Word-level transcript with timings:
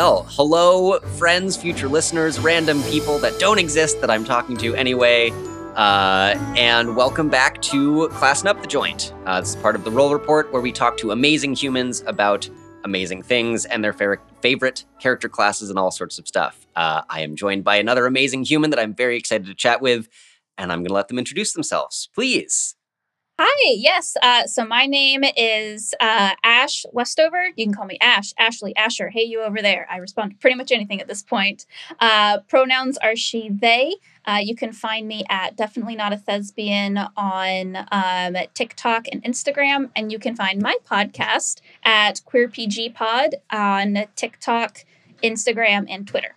Well, 0.00 0.28
hello, 0.30 1.00
friends, 1.18 1.56
future 1.56 1.88
listeners, 1.88 2.38
random 2.38 2.84
people 2.84 3.18
that 3.18 3.36
don't 3.40 3.58
exist 3.58 4.00
that 4.00 4.12
I'm 4.12 4.24
talking 4.24 4.56
to 4.58 4.76
anyway. 4.76 5.32
Uh, 5.74 6.36
and 6.56 6.94
welcome 6.94 7.28
back 7.28 7.60
to 7.62 8.06
Classing 8.10 8.46
Up 8.46 8.60
the 8.60 8.68
Joint. 8.68 9.12
Uh, 9.26 9.40
this 9.40 9.50
is 9.50 9.56
part 9.56 9.74
of 9.74 9.82
the 9.82 9.90
Roll 9.90 10.12
Report 10.12 10.52
where 10.52 10.62
we 10.62 10.70
talk 10.70 10.98
to 10.98 11.10
amazing 11.10 11.56
humans 11.56 12.04
about 12.06 12.48
amazing 12.84 13.24
things 13.24 13.64
and 13.64 13.82
their 13.82 13.92
fa- 13.92 14.18
favorite 14.40 14.84
character 15.00 15.28
classes 15.28 15.68
and 15.68 15.80
all 15.80 15.90
sorts 15.90 16.16
of 16.20 16.28
stuff. 16.28 16.68
Uh, 16.76 17.02
I 17.10 17.22
am 17.22 17.34
joined 17.34 17.64
by 17.64 17.74
another 17.74 18.06
amazing 18.06 18.44
human 18.44 18.70
that 18.70 18.78
I'm 18.78 18.94
very 18.94 19.16
excited 19.16 19.48
to 19.48 19.54
chat 19.54 19.82
with, 19.82 20.08
and 20.56 20.70
I'm 20.70 20.78
going 20.78 20.90
to 20.90 20.94
let 20.94 21.08
them 21.08 21.18
introduce 21.18 21.54
themselves. 21.54 22.08
Please. 22.14 22.76
Hi, 23.40 23.74
yes. 23.76 24.16
Uh, 24.20 24.48
so 24.48 24.64
my 24.64 24.86
name 24.86 25.22
is 25.36 25.94
uh, 26.00 26.32
Ash 26.42 26.84
Westover. 26.92 27.50
You 27.54 27.66
can 27.66 27.72
call 27.72 27.84
me 27.84 27.96
Ash, 28.00 28.34
Ashley, 28.36 28.74
Asher. 28.74 29.10
Hey, 29.10 29.22
you 29.22 29.42
over 29.42 29.62
there. 29.62 29.86
I 29.88 29.98
respond 29.98 30.32
to 30.32 30.36
pretty 30.38 30.56
much 30.56 30.72
anything 30.72 31.00
at 31.00 31.06
this 31.06 31.22
point. 31.22 31.64
Uh, 32.00 32.40
pronouns 32.48 32.98
are 32.98 33.14
she, 33.14 33.48
they. 33.48 33.94
Uh, 34.26 34.40
you 34.42 34.56
can 34.56 34.72
find 34.72 35.06
me 35.06 35.24
at 35.30 35.56
Definitely 35.56 35.94
Not 35.94 36.12
a 36.12 36.16
Thespian 36.16 36.98
on 37.16 37.76
um, 37.92 38.34
TikTok 38.54 39.06
and 39.12 39.22
Instagram. 39.22 39.90
And 39.94 40.10
you 40.10 40.18
can 40.18 40.34
find 40.34 40.60
my 40.60 40.74
podcast 40.84 41.60
at 41.84 42.20
Queer 42.24 42.48
PG 42.48 42.90
Pod 42.90 43.36
on 43.52 44.06
TikTok, 44.16 44.84
Instagram, 45.22 45.86
and 45.88 46.08
Twitter. 46.08 46.34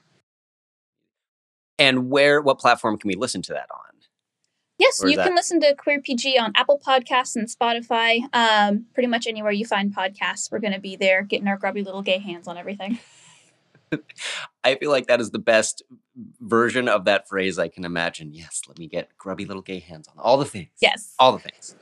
And 1.80 2.12
where, 2.12 2.44
what 2.44 2.60
platform 2.60 3.00
can 3.00 3.08
we 3.08 3.16
listen 3.16 3.42
to 3.42 3.54
that 3.54 3.70
on? 3.72 3.91
Yes, 4.82 5.00
you 5.06 5.16
that... 5.16 5.28
can 5.28 5.36
listen 5.36 5.60
to 5.62 5.76
Queer 5.76 6.02
PG 6.02 6.40
on 6.40 6.54
Apple 6.56 6.82
Podcasts 6.84 7.36
and 7.36 7.48
Spotify. 7.48 8.22
Um, 8.34 8.88
pretty 8.96 9.08
much 9.08 9.28
anywhere 9.28 9.52
you 9.52 9.64
find 9.64 9.96
podcasts, 9.96 10.52
we're 10.52 10.60
going 10.60 10.74
to 10.74 10.80
be 10.80 10.96
there, 10.96 11.22
getting 11.22 11.48
our 11.48 11.56
grubby 11.56 11.84
little 11.84 12.02
gay 12.02 12.18
hands 12.18 12.48
on 12.48 12.58
everything. 12.58 12.98
I 14.64 14.76
feel 14.76 14.90
like 14.90 15.06
that 15.06 15.22
is 15.22 15.30
the 15.30 15.40
best 15.40 15.84
version 16.40 16.90
of 16.90 17.06
that 17.06 17.30
phrase 17.30 17.60
I 17.60 17.68
can 17.68 17.86
imagine. 17.86 18.34
Yes, 18.34 18.64
let 18.68 18.80
me 18.80 18.88
get 18.88 19.16
grubby 19.20 19.46
little 19.46 19.62
gay 19.62 19.80
hands 19.80 20.08
on 20.08 20.16
all 20.18 20.38
the 20.38 20.46
things. 20.46 20.72
Yes, 20.82 21.14
all 21.20 21.34
the 21.34 21.40
things. 21.40 21.76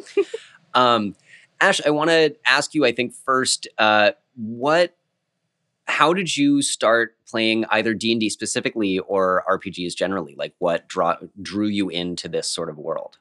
um, 0.74 1.16
Ash, 1.62 1.80
I 1.86 1.92
want 1.92 2.10
to 2.10 2.36
ask 2.46 2.74
you. 2.74 2.86
I 2.86 2.92
think 2.92 3.14
first, 3.14 3.68
uh, 3.78 4.12
what 4.36 4.98
how 5.90 6.14
did 6.14 6.38
you 6.38 6.62
start 6.62 7.16
playing 7.28 7.66
either 7.72 7.94
d&d 7.94 8.30
specifically 8.30 9.00
or 9.00 9.44
rpgs 9.50 9.96
generally? 9.96 10.36
Like 10.38 10.54
what 10.60 10.88
draw, 10.88 11.18
drew 11.42 11.68
you 11.68 11.90
into 11.90 12.30
this 12.30 12.48
sort 12.50 12.70
of 12.70 12.78
world? 12.78 13.18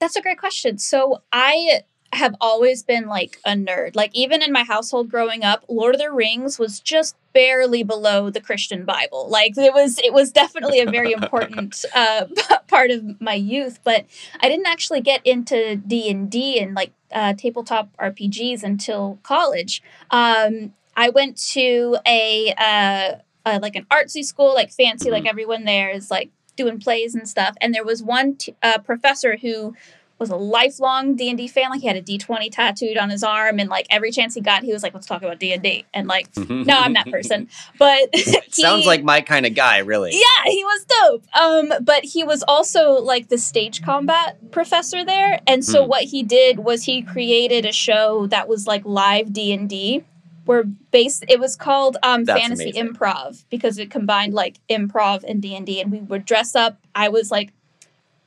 That's 0.00 0.16
a 0.16 0.22
great 0.22 0.38
question. 0.38 0.78
So 0.78 1.22
i 1.32 1.80
have 2.12 2.36
always 2.40 2.84
been 2.84 3.08
like 3.08 3.40
a 3.44 3.54
nerd. 3.54 3.96
Like 3.96 4.12
even 4.14 4.40
in 4.40 4.52
my 4.52 4.62
household 4.62 5.10
growing 5.10 5.42
up 5.42 5.64
lord 5.68 5.94
of 5.94 6.00
the 6.00 6.12
rings 6.12 6.58
was 6.58 6.80
just 6.80 7.16
barely 7.32 7.82
below 7.82 8.30
the 8.30 8.40
christian 8.40 8.84
bible. 8.84 9.28
Like 9.28 9.58
it 9.58 9.74
was 9.74 9.98
it 9.98 10.12
was 10.12 10.32
definitely 10.32 10.80
a 10.80 10.90
very 10.90 11.12
important 11.12 11.84
uh, 11.94 12.26
part 12.68 12.90
of 12.90 13.20
my 13.20 13.34
youth 13.34 13.78
but 13.84 14.06
i 14.40 14.48
didn't 14.48 14.66
actually 14.66 15.00
get 15.00 15.24
into 15.24 15.76
d&d 15.76 16.58
and 16.58 16.74
like 16.74 16.92
uh, 17.12 17.34
tabletop 17.34 17.96
rpgs 17.98 18.62
until 18.62 19.18
college. 19.22 19.82
Um, 20.10 20.72
I 20.96 21.10
went 21.10 21.36
to 21.52 21.96
a, 22.06 22.54
uh, 22.56 23.14
uh, 23.46 23.58
like 23.60 23.76
an 23.76 23.86
artsy 23.90 24.24
school, 24.24 24.54
like 24.54 24.70
fancy, 24.70 25.10
like 25.10 25.22
mm-hmm. 25.22 25.28
everyone 25.28 25.64
there 25.64 25.90
is 25.90 26.10
like 26.10 26.30
doing 26.56 26.78
plays 26.78 27.14
and 27.14 27.28
stuff. 27.28 27.56
And 27.60 27.74
there 27.74 27.84
was 27.84 28.02
one 28.02 28.36
t- 28.36 28.54
uh, 28.62 28.78
professor 28.78 29.36
who 29.36 29.74
was 30.18 30.30
a 30.30 30.36
lifelong 30.36 31.16
D&D 31.16 31.48
fan. 31.48 31.70
Like 31.70 31.80
he 31.80 31.88
had 31.88 31.96
a 31.96 32.02
D20 32.02 32.50
tattooed 32.50 32.96
on 32.96 33.10
his 33.10 33.22
arm 33.22 33.58
and 33.58 33.68
like 33.68 33.86
every 33.90 34.12
chance 34.12 34.34
he 34.34 34.40
got, 34.40 34.62
he 34.62 34.72
was 34.72 34.82
like, 34.82 34.94
let's 34.94 35.06
talk 35.06 35.22
about 35.22 35.40
D&D. 35.40 35.84
And 35.92 36.06
like, 36.06 36.28
no, 36.48 36.78
I'm 36.78 36.94
that 36.94 37.10
person. 37.10 37.48
But 37.78 38.08
he, 38.14 38.40
sounds 38.50 38.86
like 38.86 39.02
my 39.02 39.20
kind 39.20 39.44
of 39.44 39.54
guy, 39.54 39.78
really. 39.78 40.12
Yeah, 40.12 40.50
he 40.50 40.64
was 40.64 40.84
dope. 40.84 41.24
Um, 41.36 41.72
but 41.84 42.04
he 42.04 42.22
was 42.22 42.44
also 42.46 42.92
like 42.92 43.28
the 43.28 43.38
stage 43.38 43.82
combat 43.82 44.52
professor 44.52 45.04
there. 45.04 45.40
And 45.46 45.64
so 45.64 45.82
hmm. 45.82 45.90
what 45.90 46.04
he 46.04 46.22
did 46.22 46.60
was 46.60 46.84
he 46.84 47.02
created 47.02 47.66
a 47.66 47.72
show 47.72 48.26
that 48.28 48.48
was 48.48 48.66
like 48.66 48.84
live 48.84 49.32
D&D 49.32 50.04
were 50.46 50.64
based 50.90 51.24
it 51.28 51.40
was 51.40 51.56
called 51.56 51.96
um 52.02 52.24
fantasy 52.24 52.70
amazing. 52.70 52.88
improv 52.88 53.44
because 53.50 53.78
it 53.78 53.90
combined 53.90 54.34
like 54.34 54.58
improv 54.68 55.24
and 55.26 55.40
d&d 55.40 55.80
and 55.80 55.90
we 55.90 56.00
would 56.00 56.24
dress 56.24 56.54
up. 56.54 56.78
I 56.94 57.08
was 57.08 57.30
like 57.30 57.52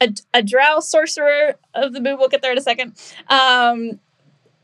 a, 0.01 0.13
a 0.33 0.43
drow 0.43 0.79
sorcerer 0.79 1.55
of 1.73 1.93
the 1.93 2.01
moon. 2.01 2.17
We'll 2.17 2.29
get 2.29 2.41
there 2.41 2.51
in 2.51 2.57
a 2.57 2.61
second. 2.61 2.93
Um 3.29 3.99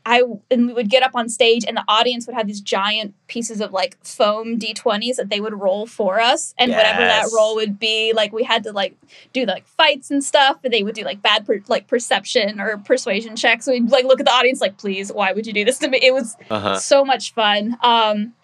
I 0.06 0.22
and 0.50 0.66
we 0.66 0.72
would 0.74 0.90
get 0.90 1.02
up 1.02 1.12
on 1.14 1.28
stage 1.28 1.64
and 1.66 1.76
the 1.76 1.84
audience 1.88 2.26
would 2.26 2.36
have 2.36 2.46
these 2.46 2.60
giant 2.60 3.14
pieces 3.26 3.60
of 3.60 3.72
like 3.72 3.96
foam 4.04 4.58
D20s 4.58 5.16
that 5.16 5.30
they 5.30 5.40
would 5.40 5.58
roll 5.58 5.86
for 5.86 6.20
us. 6.20 6.54
And 6.58 6.70
yes. 6.70 6.78
whatever 6.78 7.00
that 7.00 7.28
roll 7.34 7.54
would 7.54 7.78
be 7.78 8.12
like 8.14 8.32
we 8.32 8.44
had 8.44 8.64
to 8.64 8.72
like 8.72 8.96
do 9.32 9.46
like 9.46 9.66
fights 9.66 10.10
and 10.10 10.22
stuff. 10.22 10.58
And 10.62 10.72
they 10.72 10.82
would 10.82 10.94
do 10.94 11.04
like 11.04 11.22
bad 11.22 11.46
per, 11.46 11.60
like 11.68 11.86
perception 11.86 12.60
or 12.60 12.76
persuasion 12.78 13.34
checks. 13.34 13.66
We'd 13.66 13.90
like 13.90 14.04
look 14.04 14.20
at 14.20 14.26
the 14.26 14.32
audience 14.32 14.60
like 14.60 14.76
please 14.76 15.10
why 15.10 15.32
would 15.32 15.46
you 15.46 15.52
do 15.52 15.64
this 15.64 15.78
to 15.78 15.88
me? 15.88 15.98
It 16.02 16.12
was 16.12 16.36
uh-huh. 16.50 16.78
so 16.78 17.04
much 17.04 17.32
fun. 17.32 17.78
Um 17.82 18.34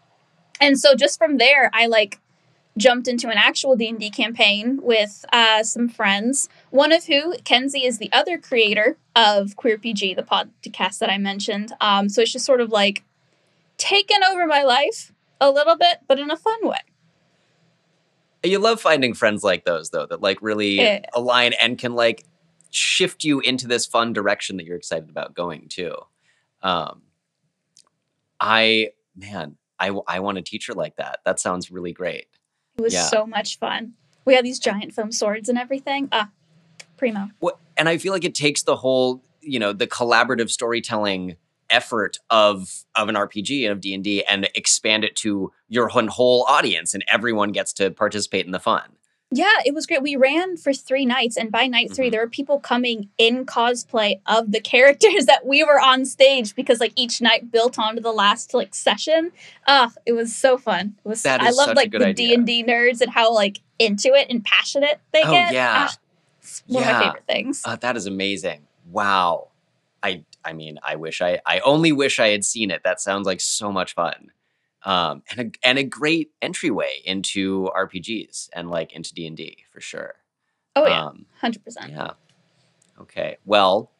and 0.60 0.78
so 0.78 0.94
just 0.94 1.18
from 1.18 1.36
there 1.36 1.70
I 1.74 1.86
like 1.86 2.20
jumped 2.76 3.08
into 3.08 3.28
an 3.28 3.36
actual 3.36 3.76
D&D 3.76 4.10
campaign 4.10 4.80
with 4.82 5.24
uh, 5.32 5.62
some 5.62 5.88
friends, 5.88 6.48
one 6.70 6.92
of 6.92 7.04
who, 7.04 7.36
Kenzie, 7.44 7.84
is 7.84 7.98
the 7.98 8.12
other 8.12 8.38
creator 8.38 8.96
of 9.14 9.56
Queer 9.56 9.78
PG, 9.78 10.14
the 10.14 10.22
podcast 10.22 10.98
that 10.98 11.10
I 11.10 11.18
mentioned. 11.18 11.72
Um, 11.80 12.08
so 12.08 12.22
it's 12.22 12.32
just 12.32 12.46
sort 12.46 12.60
of 12.60 12.70
like 12.70 13.04
taken 13.76 14.18
over 14.30 14.46
my 14.46 14.62
life 14.62 15.12
a 15.40 15.50
little 15.50 15.76
bit, 15.76 15.98
but 16.06 16.18
in 16.18 16.30
a 16.30 16.36
fun 16.36 16.58
way. 16.62 16.78
You 18.42 18.58
love 18.58 18.80
finding 18.80 19.14
friends 19.14 19.44
like 19.44 19.64
those, 19.64 19.90
though, 19.90 20.06
that 20.06 20.22
like 20.22 20.38
really 20.40 20.76
yeah. 20.76 21.00
align 21.14 21.52
and 21.54 21.76
can 21.76 21.94
like 21.94 22.24
shift 22.70 23.24
you 23.24 23.40
into 23.40 23.66
this 23.66 23.84
fun 23.84 24.12
direction 24.12 24.56
that 24.56 24.64
you're 24.64 24.76
excited 24.76 25.10
about 25.10 25.34
going 25.34 25.68
to. 25.70 25.96
Um, 26.62 27.02
I, 28.38 28.90
man, 29.14 29.56
I, 29.78 29.90
I 30.06 30.20
want 30.20 30.38
a 30.38 30.42
teacher 30.42 30.72
like 30.72 30.96
that. 30.96 31.18
That 31.24 31.40
sounds 31.40 31.70
really 31.70 31.92
great. 31.92 32.26
It 32.80 32.82
was 32.82 32.94
yeah. 32.94 33.02
so 33.02 33.26
much 33.26 33.58
fun. 33.58 33.92
We 34.24 34.34
had 34.34 34.44
these 34.44 34.58
giant 34.58 34.94
foam 34.94 35.12
swords 35.12 35.50
and 35.50 35.58
everything. 35.58 36.08
Ah, 36.12 36.30
primo. 36.96 37.28
Well, 37.40 37.58
and 37.76 37.88
I 37.90 37.98
feel 37.98 38.12
like 38.12 38.24
it 38.24 38.34
takes 38.34 38.62
the 38.62 38.76
whole, 38.76 39.22
you 39.42 39.58
know, 39.58 39.74
the 39.74 39.86
collaborative 39.86 40.50
storytelling 40.50 41.36
effort 41.68 42.18
of 42.30 42.84
of 42.96 43.08
an 43.10 43.14
RPG 43.14 43.64
and 43.64 43.72
of 43.72 43.80
D 43.80 43.94
and 43.94 44.02
D 44.02 44.24
and 44.24 44.48
expand 44.54 45.04
it 45.04 45.14
to 45.16 45.52
your 45.68 45.88
whole 45.88 46.44
audience, 46.48 46.94
and 46.94 47.04
everyone 47.12 47.52
gets 47.52 47.74
to 47.74 47.90
participate 47.90 48.46
in 48.46 48.52
the 48.52 48.58
fun. 48.58 48.96
Yeah, 49.32 49.46
it 49.64 49.74
was 49.74 49.86
great. 49.86 50.02
We 50.02 50.16
ran 50.16 50.56
for 50.56 50.72
three 50.72 51.06
nights, 51.06 51.36
and 51.36 51.52
by 51.52 51.68
night 51.68 51.92
3 51.94 52.06
mm-hmm. 52.06 52.10
there 52.10 52.20
were 52.20 52.28
people 52.28 52.58
coming 52.58 53.10
in 53.16 53.46
cosplay 53.46 54.20
of 54.26 54.50
the 54.50 54.60
characters 54.72 55.26
that 55.26 55.46
we 55.46 55.62
were 55.62 55.80
on 55.80 56.04
stage 56.04 56.54
because 56.56 56.80
like 56.80 56.92
each 56.96 57.20
night 57.20 57.52
built 57.52 57.78
onto 57.78 58.00
the 58.00 58.12
last 58.12 58.54
like 58.54 58.74
session. 58.74 59.30
Ah, 59.68 59.92
it 60.04 60.12
was 60.12 60.34
so 60.34 60.58
fun. 60.58 60.96
It 61.04 61.08
was. 61.08 61.24
I 61.24 61.50
love 61.50 61.76
like 61.76 61.92
the 61.92 62.12
D 62.12 62.34
and 62.34 62.44
D 62.44 62.64
nerds 62.64 63.00
and 63.00 63.10
how 63.10 63.32
like 63.32 63.60
into 63.78 64.14
it 64.14 64.28
and 64.30 64.44
passionate 64.44 65.00
they 65.12 65.22
oh, 65.22 65.30
get. 65.30 65.52
Yeah, 65.52 65.88
ah, 65.88 65.96
one 66.66 66.82
yeah. 66.82 66.90
of 66.90 66.96
my 66.96 67.04
favorite 67.04 67.26
things. 67.26 67.62
Uh, 67.64 67.76
that 67.76 67.96
is 67.96 68.06
amazing. 68.06 68.66
Wow. 68.90 69.48
I 70.02 70.24
I 70.44 70.54
mean, 70.54 70.80
I 70.82 70.96
wish 70.96 71.20
I 71.20 71.40
I 71.46 71.60
only 71.60 71.92
wish 71.92 72.18
I 72.18 72.28
had 72.28 72.44
seen 72.44 72.70
it. 72.70 72.82
That 72.82 73.00
sounds 73.00 73.26
like 73.26 73.40
so 73.40 73.70
much 73.70 73.94
fun 73.94 74.32
um, 74.84 75.22
and 75.30 75.40
a 75.40 75.66
and 75.68 75.78
a 75.78 75.84
great 75.84 76.30
entryway 76.40 77.00
into 77.04 77.68
RPGs 77.76 78.48
and 78.54 78.70
like 78.70 78.92
into 78.92 79.14
D 79.14 79.26
and 79.26 79.36
D 79.36 79.64
for 79.72 79.80
sure. 79.80 80.14
Oh 80.76 80.86
yeah, 80.86 81.04
um, 81.06 81.26
hundred 81.40 81.58
um, 81.58 81.64
percent. 81.64 81.92
Yeah. 81.92 82.10
Okay. 83.00 83.36
Well, 83.44 83.90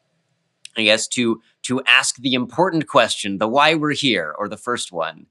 I 0.77 0.83
guess 0.83 1.07
to 1.09 1.41
to 1.63 1.81
ask 1.85 2.15
the 2.17 2.33
important 2.33 2.87
question, 2.87 3.37
the 3.37 3.47
why 3.47 3.75
we're 3.75 3.93
here, 3.93 4.33
or 4.37 4.47
the 4.47 4.57
first 4.57 4.91
one, 4.91 5.27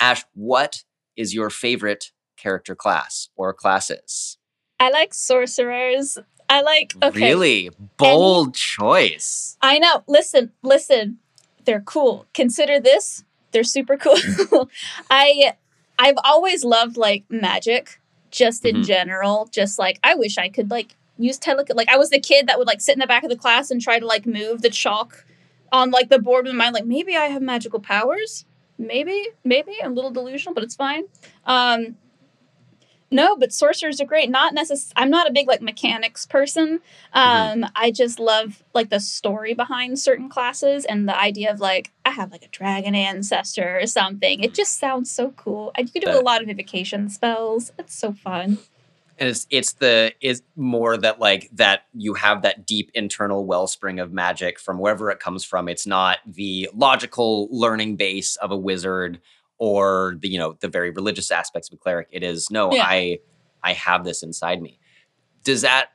Ash, 0.00 0.24
what 0.34 0.84
is 1.16 1.34
your 1.34 1.50
favorite 1.50 2.12
character 2.36 2.74
class 2.74 3.28
or 3.36 3.52
classes? 3.52 4.38
I 4.78 4.90
like 4.90 5.14
sorcerers. 5.14 6.18
I 6.48 6.62
like 6.62 6.94
okay. 7.02 7.20
Really 7.20 7.70
bold 7.96 8.48
and 8.48 8.54
choice. 8.54 9.56
I 9.60 9.78
know. 9.78 10.04
Listen, 10.06 10.52
listen. 10.62 11.18
They're 11.64 11.80
cool. 11.80 12.26
Consider 12.32 12.78
this 12.78 13.24
they're 13.56 13.64
super 13.64 13.96
cool. 14.50 14.68
I 15.10 15.54
I've 15.98 16.18
always 16.22 16.62
loved 16.62 16.98
like 16.98 17.24
magic 17.30 17.98
just 18.30 18.66
in 18.66 18.76
mm-hmm. 18.76 18.82
general. 18.82 19.48
Just 19.50 19.78
like 19.78 19.98
I 20.04 20.14
wish 20.14 20.36
I 20.36 20.50
could 20.50 20.70
like 20.70 20.94
use 21.16 21.38
tele 21.38 21.64
like 21.74 21.88
I 21.88 21.96
was 21.96 22.10
the 22.10 22.20
kid 22.20 22.48
that 22.48 22.58
would 22.58 22.66
like 22.66 22.82
sit 22.82 22.94
in 22.94 22.98
the 22.98 23.06
back 23.06 23.24
of 23.24 23.30
the 23.30 23.36
class 23.36 23.70
and 23.70 23.80
try 23.80 23.98
to 23.98 24.06
like 24.06 24.26
move 24.26 24.60
the 24.60 24.68
chalk 24.68 25.24
on 25.72 25.90
like 25.90 26.10
the 26.10 26.18
board 26.18 26.44
with 26.44 26.54
my 26.54 26.64
mind 26.64 26.74
like 26.74 26.84
maybe 26.84 27.16
I 27.16 27.26
have 27.26 27.40
magical 27.40 27.80
powers. 27.80 28.44
Maybe, 28.78 29.28
maybe 29.42 29.72
I'm 29.82 29.92
a 29.92 29.94
little 29.94 30.10
delusional, 30.10 30.52
but 30.52 30.62
it's 30.62 30.76
fine. 30.76 31.04
Um 31.46 31.96
No, 33.16 33.34
but 33.34 33.52
sorcerers 33.52 34.00
are 34.00 34.04
great. 34.04 34.30
Not 34.30 34.54
necess- 34.54 34.92
I'm 34.94 35.10
not 35.10 35.28
a 35.28 35.32
big 35.32 35.48
like 35.48 35.62
mechanics 35.62 36.26
person. 36.26 36.80
Um, 37.12 37.62
mm-hmm. 37.62 37.64
I 37.74 37.90
just 37.90 38.18
love 38.18 38.62
like 38.74 38.90
the 38.90 39.00
story 39.00 39.54
behind 39.54 39.98
certain 39.98 40.28
classes 40.28 40.84
and 40.84 41.08
the 41.08 41.18
idea 41.18 41.50
of 41.50 41.58
like 41.58 41.92
I 42.04 42.10
have 42.10 42.30
like 42.30 42.44
a 42.44 42.48
dragon 42.48 42.94
ancestor 42.94 43.80
or 43.80 43.86
something. 43.86 44.44
It 44.44 44.54
just 44.54 44.78
sounds 44.78 45.10
so 45.10 45.30
cool. 45.32 45.72
And 45.74 45.90
you 45.92 46.00
can 46.00 46.12
do 46.12 46.18
a 46.18 46.20
lot 46.20 46.42
of 46.42 46.48
evocation 46.48 47.08
spells. 47.08 47.72
It's 47.78 47.94
so 47.94 48.12
fun 48.12 48.58
and 49.18 49.28
it's 49.28 49.46
it's 49.50 49.72
the 49.74 50.12
is 50.20 50.42
more 50.56 50.96
that 50.96 51.18
like 51.18 51.48
that 51.52 51.84
you 51.94 52.14
have 52.14 52.42
that 52.42 52.66
deep 52.66 52.90
internal 52.94 53.46
wellspring 53.46 53.98
of 53.98 54.12
magic 54.12 54.58
from 54.58 54.78
wherever 54.78 55.10
it 55.10 55.20
comes 55.20 55.44
from 55.44 55.68
it's 55.68 55.86
not 55.86 56.18
the 56.26 56.68
logical 56.74 57.48
learning 57.50 57.96
base 57.96 58.36
of 58.36 58.50
a 58.50 58.56
wizard 58.56 59.20
or 59.58 60.16
the 60.20 60.28
you 60.28 60.38
know 60.38 60.56
the 60.60 60.68
very 60.68 60.90
religious 60.90 61.30
aspects 61.30 61.68
of 61.68 61.74
a 61.74 61.76
cleric 61.76 62.08
it 62.10 62.22
is 62.22 62.50
no 62.50 62.72
yeah. 62.72 62.84
i 62.84 63.18
i 63.62 63.72
have 63.72 64.04
this 64.04 64.22
inside 64.22 64.60
me 64.60 64.78
does 65.44 65.62
that 65.62 65.88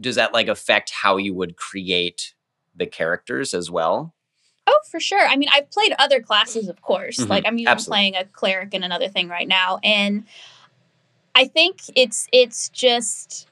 does 0.00 0.16
that 0.16 0.32
like 0.32 0.48
affect 0.48 0.90
how 0.90 1.16
you 1.16 1.34
would 1.34 1.56
create 1.56 2.34
the 2.74 2.86
characters 2.86 3.54
as 3.54 3.70
well 3.70 4.14
Oh, 4.66 4.78
for 4.88 5.00
sure. 5.00 5.26
I 5.26 5.36
mean, 5.36 5.48
I've 5.52 5.68
played 5.70 5.92
other 5.98 6.20
classes, 6.20 6.68
of 6.68 6.80
course. 6.80 7.18
Mm-hmm. 7.18 7.30
Like 7.30 7.44
I'm 7.44 7.58
even 7.58 7.72
Absolutely. 7.72 7.90
playing 7.90 8.14
a 8.16 8.24
cleric 8.26 8.72
in 8.72 8.84
another 8.84 9.08
thing 9.08 9.28
right 9.28 9.48
now, 9.48 9.80
and 9.82 10.24
I 11.34 11.46
think 11.46 11.80
it's 11.96 12.28
it's 12.32 12.68
just 12.68 13.48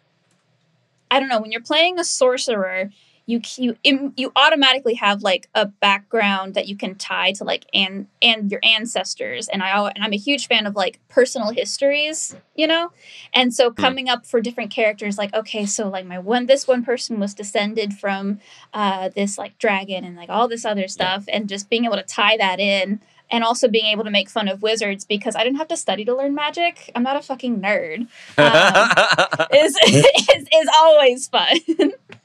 I 1.11 1.19
don't 1.19 1.29
know 1.29 1.41
when 1.41 1.51
you're 1.51 1.61
playing 1.61 1.99
a 1.99 2.05
sorcerer, 2.05 2.91
you 3.29 3.43
you 3.59 3.77
you 4.17 4.33
automatically 4.37 4.95
have 4.95 5.23
like 5.23 5.51
a 5.55 5.67
background 5.67 6.55
that 6.55 6.67
you 6.67 6.75
can 6.75 6.95
tie 6.95 7.31
to 7.33 7.45
like 7.45 7.67
and 7.75 8.07
and 8.23 8.51
your 8.51 8.61
ancestors 8.63 9.49
and 9.49 9.63
I 9.63 9.69
and 9.91 10.03
I'm 10.03 10.15
a 10.15 10.17
huge 10.17 10.49
fan 10.49 10.67
of 10.67 10.75
like 10.75 10.99
personal 11.11 11.51
histories, 11.51 12.35
you 12.55 12.67
know, 12.67 12.91
and 13.35 13.53
so 13.53 13.69
hmm. 13.69 13.75
coming 13.75 14.09
up 14.09 14.25
for 14.25 14.41
different 14.41 14.71
characters 14.71 15.19
like 15.19 15.35
okay, 15.35 15.67
so 15.67 15.91
like 15.91 16.07
my 16.07 16.19
one 16.19 16.47
this 16.47 16.67
one 16.67 16.83
person 16.83 17.21
was 17.21 17.35
descended 17.35 17.93
from 17.93 18.41
uh, 18.73 19.11
this 19.11 19.37
like 19.37 19.59
dragon 19.59 20.05
and 20.05 20.17
like 20.17 20.31
all 20.31 20.49
this 20.49 20.65
other 20.65 20.89
stuff, 20.89 21.27
and 21.29 21.51
just 21.51 21.69
being 21.69 21.85
able 21.85 21.97
to 21.97 22.03
tie 22.03 22.39
that 22.39 22.59
in 22.59 22.99
and 23.31 23.45
also 23.45 23.69
being 23.69 23.85
able 23.85 24.05
to 24.05 24.11
make 24.11 24.31
fun 24.31 24.49
of 24.49 24.63
wizards 24.63 25.05
because 25.05 25.37
I 25.37 25.45
didn't 25.45 25.59
have 25.59 25.69
to 25.69 25.77
study 25.77 26.03
to 26.07 26.17
learn 26.17 26.35
magic. 26.35 26.91
I'm 26.95 27.03
not 27.03 27.17
a 27.17 27.21
fucking 27.21 27.61
nerd. 27.61 28.09
Um, 28.39 29.47
is, 29.53 29.77
is 29.87 30.47
is 30.51 30.69
always 30.75 31.29
fun. 31.29 31.59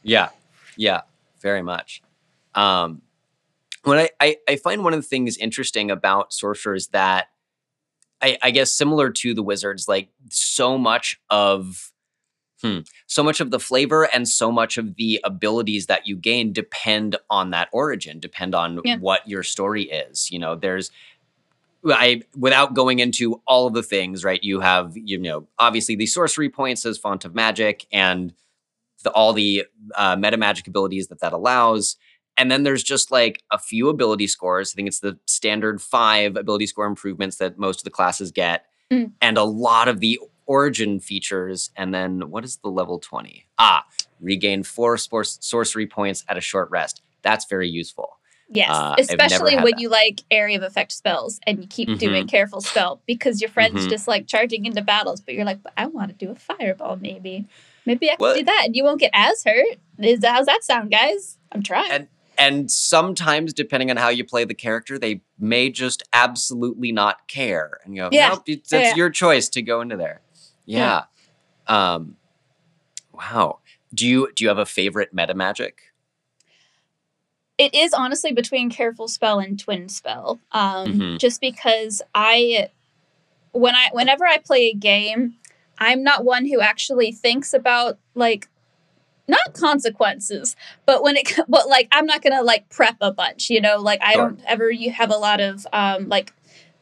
yeah, 0.01 0.29
yeah, 0.77 1.01
very 1.41 1.61
much. 1.61 2.01
Um, 2.55 3.01
when 3.83 3.97
I, 3.99 4.09
I 4.19 4.37
I 4.47 4.55
find 4.57 4.83
one 4.83 4.93
of 4.93 5.01
the 5.01 5.07
things 5.07 5.37
interesting 5.37 5.91
about 5.91 6.33
sorcerers 6.33 6.87
that 6.87 7.27
I, 8.21 8.37
I 8.41 8.51
guess 8.51 8.75
similar 8.75 9.09
to 9.09 9.33
the 9.33 9.43
wizards, 9.43 9.87
like 9.87 10.09
so 10.29 10.77
much 10.77 11.19
of 11.29 11.91
Hmm. 12.63 12.79
So 13.07 13.23
much 13.23 13.41
of 13.41 13.51
the 13.51 13.59
flavor 13.59 14.07
and 14.13 14.25
so 14.25 14.49
much 14.49 14.77
of 14.77 14.95
the 14.95 15.19
abilities 15.25 15.87
that 15.87 16.07
you 16.07 16.15
gain 16.15 16.53
depend 16.53 17.17
on 17.29 17.49
that 17.49 17.67
origin, 17.73 18.21
depend 18.21 18.55
on 18.55 18.79
yeah. 18.85 18.97
what 18.99 19.27
your 19.27 19.43
story 19.43 19.83
is. 19.83 20.31
You 20.31 20.39
know, 20.39 20.55
there's 20.55 20.89
I 21.85 22.21
without 22.37 22.73
going 22.73 22.99
into 22.99 23.41
all 23.45 23.67
of 23.67 23.73
the 23.73 23.83
things, 23.83 24.23
right? 24.23 24.41
You 24.41 24.61
have, 24.61 24.93
you 24.95 25.17
know, 25.17 25.45
obviously 25.59 25.97
the 25.97 26.05
sorcery 26.05 26.49
points 26.49 26.85
as 26.85 26.97
font 26.97 27.25
of 27.25 27.35
magic 27.35 27.85
and 27.91 28.33
the, 29.03 29.11
all 29.11 29.33
the 29.33 29.65
uh, 29.95 30.15
meta 30.15 30.37
magic 30.37 30.67
abilities 30.67 31.07
that 31.07 31.19
that 31.19 31.33
allows. 31.33 31.97
And 32.37 32.49
then 32.49 32.63
there's 32.63 32.83
just 32.83 33.11
like 33.11 33.43
a 33.51 33.59
few 33.59 33.89
ability 33.89 34.27
scores. 34.27 34.73
I 34.73 34.75
think 34.75 34.87
it's 34.87 34.99
the 34.99 35.19
standard 35.25 35.81
five 35.81 36.35
ability 36.35 36.67
score 36.67 36.85
improvements 36.85 37.37
that 37.37 37.59
most 37.59 37.81
of 37.81 37.83
the 37.83 37.91
classes 37.91 38.31
get. 38.31 38.65
Mm. 38.91 39.11
And 39.21 39.37
a 39.37 39.43
lot 39.43 39.87
of 39.87 39.99
the 39.99 40.19
origin 40.45 40.99
features. 40.99 41.69
And 41.75 41.93
then 41.93 42.29
what 42.29 42.43
is 42.43 42.57
the 42.57 42.69
level 42.69 42.99
20? 42.99 43.45
Ah, 43.59 43.85
regain 44.19 44.63
four 44.63 44.97
sports, 44.97 45.37
sorcery 45.41 45.87
points 45.87 46.23
at 46.27 46.37
a 46.37 46.41
short 46.41 46.69
rest. 46.71 47.01
That's 47.21 47.45
very 47.45 47.69
useful. 47.69 48.17
Yes, 48.49 48.69
uh, 48.69 48.95
especially 48.99 49.55
when 49.55 49.65
that. 49.65 49.79
you 49.79 49.89
like 49.89 50.21
area 50.29 50.57
of 50.57 50.63
effect 50.63 50.91
spells 50.91 51.39
and 51.47 51.59
you 51.59 51.67
keep 51.67 51.87
mm-hmm. 51.87 51.97
doing 51.97 52.27
careful 52.27 52.61
spell 52.61 53.01
because 53.07 53.41
your 53.41 53.49
friend's 53.49 53.81
mm-hmm. 53.81 53.89
just 53.89 54.07
like 54.07 54.27
charging 54.27 54.65
into 54.65 54.81
battles, 54.81 55.21
but 55.21 55.33
you're 55.33 55.45
like, 55.45 55.63
but 55.63 55.73
I 55.75 55.87
want 55.87 56.09
to 56.09 56.25
do 56.25 56.31
a 56.31 56.35
fireball 56.35 56.97
maybe. 56.97 57.47
Maybe 57.85 58.09
I 58.09 58.15
can 58.15 58.21
well, 58.21 58.35
do 58.35 58.43
that 58.43 58.63
and 58.65 58.75
you 58.75 58.83
won't 58.83 58.99
get 58.99 59.11
as 59.13 59.43
hurt. 59.43 59.77
Is 59.99 60.23
how's 60.23 60.45
that 60.45 60.63
sound, 60.63 60.91
guys? 60.91 61.37
I'm 61.51 61.63
trying. 61.63 61.91
And 61.91 62.07
and 62.37 62.71
sometimes, 62.71 63.53
depending 63.53 63.91
on 63.91 63.97
how 63.97 64.09
you 64.09 64.25
play 64.25 64.43
the 64.43 64.55
character, 64.55 64.97
they 64.97 65.21
may 65.37 65.69
just 65.69 66.03
absolutely 66.13 66.91
not 66.91 67.27
care. 67.27 67.79
And 67.83 67.95
you 67.95 68.01
go, 68.01 68.09
yeah. 68.11 68.29
nope, 68.29 68.43
it's, 68.47 68.73
it's 68.73 68.89
yeah. 68.89 68.95
your 68.95 69.09
choice 69.09 69.49
to 69.49 69.61
go 69.61 69.81
into 69.81 69.97
there. 69.97 70.21
Yeah. 70.65 71.03
yeah. 71.69 71.93
Um, 71.93 72.17
wow. 73.13 73.59
Do 73.93 74.07
you 74.07 74.31
do 74.35 74.43
you 74.43 74.47
have 74.47 74.57
a 74.57 74.65
favorite 74.65 75.13
meta 75.13 75.35
magic? 75.35 75.81
It 77.59 77.75
is 77.75 77.93
honestly 77.93 78.33
between 78.33 78.71
careful 78.71 79.07
spell 79.07 79.39
and 79.39 79.59
twin 79.59 79.87
spell. 79.87 80.39
Um, 80.51 80.87
mm-hmm. 80.87 81.17
just 81.17 81.39
because 81.39 82.01
I 82.15 82.69
when 83.51 83.75
I 83.75 83.89
whenever 83.91 84.25
I 84.25 84.39
play 84.39 84.69
a 84.69 84.73
game, 84.73 85.35
I'm 85.83 86.03
not 86.03 86.23
one 86.23 86.45
who 86.45 86.61
actually 86.61 87.11
thinks 87.11 87.53
about 87.53 87.99
like 88.15 88.47
not 89.27 89.53
consequences, 89.53 90.55
but 90.85 91.03
when 91.03 91.17
it 91.17 91.31
but 91.47 91.67
like 91.67 91.87
I'm 91.91 92.05
not 92.05 92.21
gonna 92.21 92.41
like 92.41 92.69
prep 92.69 92.97
a 93.01 93.11
bunch, 93.11 93.49
you 93.49 93.61
know, 93.61 93.77
like 93.77 94.01
I 94.01 94.15
don't 94.15 94.39
ever 94.45 94.71
you 94.71 94.91
have 94.91 95.11
a 95.11 95.17
lot 95.17 95.39
of 95.39 95.67
um 95.73 96.09
like 96.09 96.33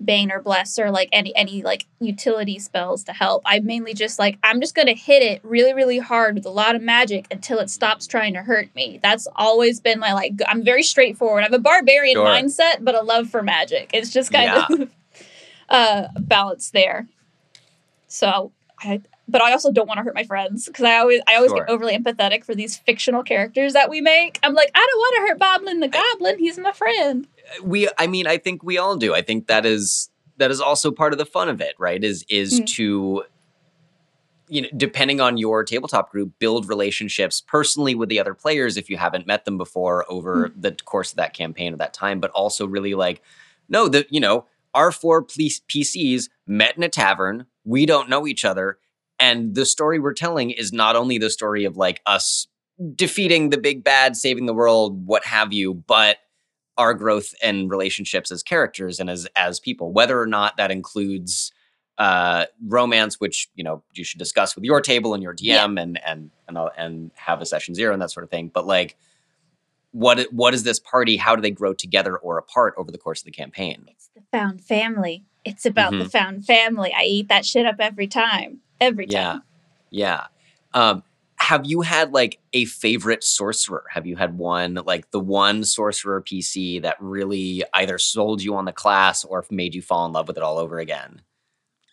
bane 0.03 0.31
or 0.31 0.41
bless 0.41 0.79
or 0.79 0.89
like 0.89 1.09
any 1.11 1.35
any 1.35 1.61
like 1.61 1.85
utility 1.99 2.59
spells 2.59 3.03
to 3.05 3.13
help. 3.13 3.43
I 3.45 3.59
mainly 3.59 3.93
just 3.93 4.19
like 4.19 4.37
I'm 4.43 4.59
just 4.59 4.75
gonna 4.75 4.93
hit 4.93 5.21
it 5.23 5.41
really 5.43 5.73
really 5.73 5.99
hard 5.99 6.35
with 6.35 6.45
a 6.45 6.49
lot 6.49 6.75
of 6.75 6.81
magic 6.81 7.27
until 7.31 7.59
it 7.59 7.69
stops 7.69 8.07
trying 8.07 8.33
to 8.33 8.41
hurt 8.41 8.73
me. 8.75 8.99
That's 9.01 9.27
always 9.35 9.79
been 9.79 9.99
my 9.99 10.13
like. 10.13 10.33
I'm 10.47 10.63
very 10.63 10.83
straightforward. 10.83 11.41
I 11.41 11.45
have 11.45 11.53
a 11.53 11.59
barbarian 11.59 12.15
sure. 12.15 12.25
mindset, 12.25 12.77
but 12.81 12.95
a 12.95 13.01
love 13.01 13.29
for 13.29 13.43
magic. 13.43 13.91
It's 13.93 14.11
just 14.11 14.31
kind 14.31 14.45
yeah. 14.45 14.83
of 14.83 14.91
uh, 15.69 16.07
balance 16.19 16.71
there. 16.71 17.07
So 18.07 18.51
I. 18.81 19.01
But 19.27 19.41
I 19.41 19.53
also 19.53 19.71
don't 19.71 19.87
want 19.87 19.97
to 19.99 20.03
hurt 20.03 20.15
my 20.15 20.25
friends 20.25 20.65
because 20.65 20.83
I 20.83 20.97
always 20.97 21.21
I 21.25 21.35
always 21.35 21.51
sure. 21.51 21.59
get 21.59 21.69
overly 21.69 21.97
empathetic 21.97 22.43
for 22.43 22.53
these 22.53 22.77
fictional 22.77 23.23
characters 23.23 23.71
that 23.73 23.89
we 23.89 24.01
make. 24.01 24.39
I'm 24.43 24.53
like, 24.53 24.71
I 24.75 24.85
don't 24.85 24.99
want 24.99 25.15
to 25.15 25.21
hurt 25.21 25.39
Boblin 25.39 25.79
the 25.79 25.87
Goblin. 25.87 26.39
He's 26.39 26.57
my 26.57 26.73
friend 26.73 27.27
we 27.63 27.89
i 27.97 28.07
mean 28.07 28.27
i 28.27 28.37
think 28.37 28.63
we 28.63 28.77
all 28.77 28.95
do 28.95 29.13
i 29.13 29.21
think 29.21 29.47
that 29.47 29.65
is 29.65 30.09
that 30.37 30.51
is 30.51 30.61
also 30.61 30.91
part 30.91 31.13
of 31.13 31.19
the 31.19 31.25
fun 31.25 31.49
of 31.49 31.61
it 31.61 31.75
right 31.77 32.03
is 32.03 32.25
is 32.29 32.61
mm. 32.61 32.67
to 32.67 33.23
you 34.47 34.61
know 34.61 34.67
depending 34.75 35.19
on 35.19 35.37
your 35.37 35.63
tabletop 35.63 36.11
group 36.11 36.31
build 36.39 36.67
relationships 36.67 37.41
personally 37.41 37.95
with 37.95 38.09
the 38.09 38.19
other 38.19 38.33
players 38.33 38.77
if 38.77 38.89
you 38.89 38.97
haven't 38.97 39.27
met 39.27 39.45
them 39.45 39.57
before 39.57 40.05
over 40.09 40.49
mm. 40.49 40.61
the 40.61 40.71
course 40.85 41.11
of 41.11 41.17
that 41.17 41.33
campaign 41.33 41.73
or 41.73 41.77
that 41.77 41.93
time 41.93 42.19
but 42.19 42.31
also 42.31 42.65
really 42.65 42.93
like 42.93 43.21
no 43.69 43.87
the 43.87 44.05
you 44.09 44.19
know 44.19 44.45
our 44.73 44.91
four 44.91 45.23
pcs 45.23 46.29
met 46.47 46.77
in 46.77 46.83
a 46.83 46.89
tavern 46.89 47.45
we 47.63 47.85
don't 47.85 48.09
know 48.09 48.27
each 48.27 48.45
other 48.45 48.77
and 49.19 49.53
the 49.53 49.65
story 49.65 49.99
we're 49.99 50.13
telling 50.13 50.51
is 50.51 50.73
not 50.73 50.95
only 50.95 51.17
the 51.17 51.29
story 51.29 51.65
of 51.65 51.77
like 51.77 52.01
us 52.05 52.47
defeating 52.95 53.49
the 53.49 53.57
big 53.57 53.83
bad 53.83 54.15
saving 54.15 54.45
the 54.45 54.53
world 54.53 55.05
what 55.05 55.25
have 55.25 55.53
you 55.53 55.73
but 55.73 56.17
our 56.77 56.93
growth 56.93 57.35
and 57.43 57.69
relationships 57.69 58.31
as 58.31 58.41
characters 58.43 58.99
and 58.99 59.09
as 59.09 59.27
as 59.35 59.59
people, 59.59 59.91
whether 59.91 60.19
or 60.19 60.25
not 60.25 60.57
that 60.57 60.71
includes 60.71 61.51
uh, 61.97 62.45
romance, 62.65 63.19
which 63.19 63.49
you 63.55 63.63
know 63.63 63.83
you 63.93 64.03
should 64.03 64.19
discuss 64.19 64.55
with 64.55 64.63
your 64.63 64.81
table 64.81 65.13
and 65.13 65.21
your 65.21 65.33
DM 65.33 65.45
yeah. 65.45 65.65
and 65.65 65.79
and 66.03 66.31
and 66.47 66.57
and 66.77 67.11
have 67.15 67.41
a 67.41 67.45
session 67.45 67.75
zero 67.75 67.93
and 67.93 68.01
that 68.01 68.11
sort 68.11 68.23
of 68.23 68.29
thing. 68.29 68.49
But 68.53 68.65
like, 68.65 68.97
what 69.91 70.27
what 70.31 70.53
is 70.53 70.63
this 70.63 70.79
party? 70.79 71.17
How 71.17 71.35
do 71.35 71.41
they 71.41 71.51
grow 71.51 71.73
together 71.73 72.17
or 72.17 72.37
apart 72.37 72.73
over 72.77 72.91
the 72.91 72.97
course 72.97 73.21
of 73.21 73.25
the 73.25 73.31
campaign? 73.31 73.85
It's 73.87 74.09
the 74.15 74.23
found 74.31 74.63
family. 74.63 75.25
It's 75.43 75.65
about 75.65 75.93
mm-hmm. 75.93 76.03
the 76.03 76.09
found 76.09 76.45
family. 76.45 76.93
I 76.95 77.03
eat 77.03 77.29
that 77.29 77.45
shit 77.45 77.65
up 77.65 77.77
every 77.79 78.07
time. 78.07 78.59
Every 78.79 79.07
time. 79.07 79.41
Yeah. 79.91 80.25
Yeah. 80.73 80.79
Um, 80.79 81.03
have 81.41 81.65
you 81.65 81.81
had 81.81 82.13
like 82.13 82.39
a 82.53 82.65
favorite 82.65 83.23
sorcerer? 83.23 83.83
Have 83.89 84.05
you 84.05 84.15
had 84.15 84.37
one 84.37 84.79
like 84.85 85.09
the 85.09 85.19
one 85.19 85.63
sorcerer 85.63 86.21
PC 86.21 86.81
that 86.83 86.97
really 86.99 87.63
either 87.73 87.97
sold 87.97 88.43
you 88.43 88.55
on 88.55 88.65
the 88.65 88.71
class 88.71 89.23
or 89.23 89.43
made 89.49 89.73
you 89.73 89.81
fall 89.81 90.05
in 90.05 90.13
love 90.13 90.27
with 90.27 90.37
it 90.37 90.43
all 90.43 90.59
over 90.59 90.77
again? 90.77 91.21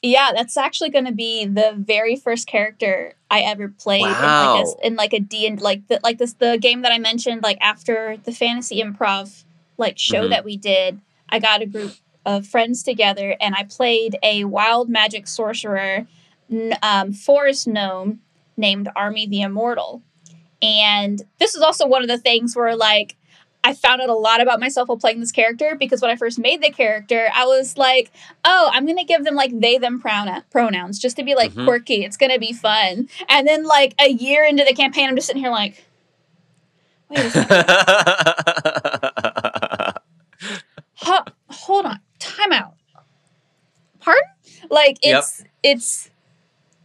Yeah, 0.02 0.30
that's 0.34 0.56
actually 0.56 0.90
going 0.90 1.06
to 1.06 1.12
be 1.12 1.44
the 1.44 1.74
very 1.76 2.14
first 2.14 2.46
character 2.46 3.14
I 3.30 3.40
ever 3.40 3.68
played 3.68 4.02
wow. 4.02 4.54
in 4.54 4.60
like 4.60 4.66
a, 4.66 4.86
in 4.86 4.96
like 4.96 5.12
a 5.14 5.20
D 5.20 5.46
and 5.46 5.60
like 5.60 5.88
the, 5.88 5.98
like 6.04 6.18
this 6.18 6.34
the 6.34 6.58
game 6.60 6.82
that 6.82 6.92
I 6.92 6.98
mentioned 6.98 7.42
like 7.42 7.58
after 7.60 8.16
the 8.22 8.32
fantasy 8.32 8.82
improv 8.82 9.44
like 9.78 9.98
show 9.98 10.20
mm-hmm. 10.20 10.30
that 10.30 10.44
we 10.44 10.56
did. 10.56 11.00
I 11.30 11.38
got 11.38 11.62
a 11.62 11.66
group 11.66 11.92
of 12.28 12.46
friends 12.46 12.82
together 12.84 13.34
and 13.40 13.54
I 13.56 13.64
played 13.64 14.16
a 14.22 14.44
wild 14.44 14.88
magic 14.90 15.26
sorcerer, 15.26 16.06
um, 16.82 17.12
forest 17.12 17.66
gnome 17.66 18.20
named 18.56 18.88
Army 18.94 19.26
the 19.26 19.40
Immortal. 19.42 20.02
And 20.60 21.22
this 21.38 21.54
is 21.54 21.62
also 21.62 21.86
one 21.86 22.02
of 22.02 22.08
the 22.08 22.18
things 22.18 22.54
where, 22.54 22.76
like, 22.76 23.16
I 23.64 23.72
found 23.74 24.00
out 24.02 24.08
a 24.10 24.14
lot 24.14 24.40
about 24.40 24.60
myself 24.60 24.88
while 24.88 24.98
playing 24.98 25.20
this 25.20 25.32
character 25.32 25.76
because 25.78 26.02
when 26.02 26.10
I 26.10 26.16
first 26.16 26.38
made 26.38 26.62
the 26.62 26.70
character, 26.70 27.28
I 27.34 27.44
was 27.46 27.78
like, 27.78 28.10
oh, 28.44 28.70
I'm 28.72 28.84
going 28.84 28.98
to 28.98 29.04
give 29.04 29.24
them 29.24 29.34
like 29.34 29.58
they, 29.58 29.78
them 29.78 30.00
pronoun- 30.00 30.44
pronouns 30.50 30.98
just 30.98 31.16
to 31.16 31.24
be 31.24 31.34
like 31.34 31.52
Mhm. 31.52 31.64
quirky. 31.64 32.04
It's 32.04 32.16
going 32.16 32.32
to 32.32 32.38
be 32.38 32.52
fun. 32.52 33.08
And 33.28 33.48
then, 33.48 33.64
like, 33.64 33.94
a 34.00 34.08
year 34.10 34.44
into 34.44 34.64
the 34.64 34.74
campaign, 34.74 35.08
I'm 35.08 35.16
just 35.16 35.26
sitting 35.28 35.42
here 35.42 35.50
like, 35.50 35.84
wait 37.08 37.18
a 37.20 37.30
second. 37.30 37.66
Ho- 41.00 41.24
hold 41.50 41.86
on. 41.86 42.00
Time 42.18 42.52
out. 42.52 42.74
Like, 44.70 44.98
Yep. 45.02 45.18
it's, 45.18 45.44
it's, 45.62 46.10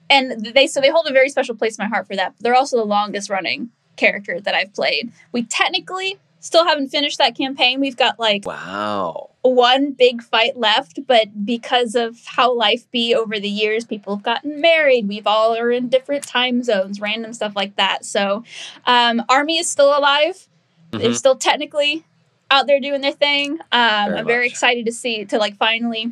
and 0.09 0.45
they, 0.53 0.67
so 0.67 0.81
they 0.81 0.89
hold 0.89 1.07
a 1.07 1.13
very 1.13 1.29
special 1.29 1.55
place 1.55 1.77
in 1.77 1.83
my 1.83 1.89
heart 1.89 2.07
for 2.07 2.15
that. 2.15 2.33
But 2.37 2.43
They're 2.43 2.55
also 2.55 2.77
the 2.77 2.85
longest 2.85 3.29
running 3.29 3.69
character 3.95 4.39
that 4.39 4.53
I've 4.55 4.73
played. 4.73 5.11
We 5.31 5.43
technically 5.43 6.17
still 6.39 6.65
haven't 6.65 6.89
finished 6.89 7.17
that 7.19 7.35
campaign. 7.37 7.79
We've 7.79 7.95
got 7.95 8.19
like 8.19 8.45
wow. 8.45 9.29
one 9.43 9.91
big 9.91 10.21
fight 10.21 10.57
left, 10.57 10.99
but 11.07 11.45
because 11.45 11.95
of 11.95 12.19
how 12.25 12.53
life 12.53 12.89
be 12.91 13.15
over 13.15 13.39
the 13.39 13.47
years, 13.49 13.85
people 13.85 14.15
have 14.17 14.23
gotten 14.23 14.59
married. 14.59 15.07
We've 15.07 15.25
all 15.27 15.55
are 15.55 15.71
in 15.71 15.87
different 15.87 16.25
time 16.27 16.61
zones, 16.63 16.99
random 16.99 17.31
stuff 17.33 17.55
like 17.55 17.75
that. 17.77 18.03
So, 18.03 18.43
um, 18.85 19.23
Army 19.29 19.57
is 19.57 19.69
still 19.69 19.97
alive. 19.97 20.47
They're 20.91 21.11
Mhm. 21.11 21.15
still 21.15 21.35
technically 21.37 22.03
out 22.51 22.67
there 22.67 22.79
doing 22.79 23.01
their 23.01 23.13
thing. 23.13 23.53
Um, 23.71 24.09
Very 24.09 24.19
I'm 24.19 24.25
very 24.27 24.45
much. 24.45 24.51
excited 24.51 24.85
to 24.85 24.91
see 24.91 25.23
to 25.25 25.37
like 25.37 25.55
finally 25.55 26.11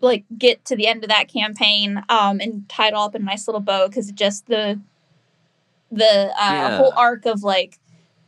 like 0.00 0.24
get 0.36 0.64
to 0.66 0.76
the 0.76 0.86
end 0.86 1.02
of 1.04 1.08
that 1.10 1.28
campaign 1.28 2.02
um, 2.08 2.40
and 2.40 2.68
tie 2.68 2.88
it 2.88 2.94
all 2.94 3.06
up 3.06 3.14
in 3.14 3.22
a 3.22 3.24
nice 3.24 3.48
little 3.48 3.60
bow 3.60 3.88
because 3.88 4.10
just 4.12 4.46
the 4.46 4.80
the 5.90 6.04
uh, 6.04 6.52
Yeah. 6.52 6.76
whole 6.76 6.92
arc 6.96 7.26
of 7.26 7.42
like 7.42 7.78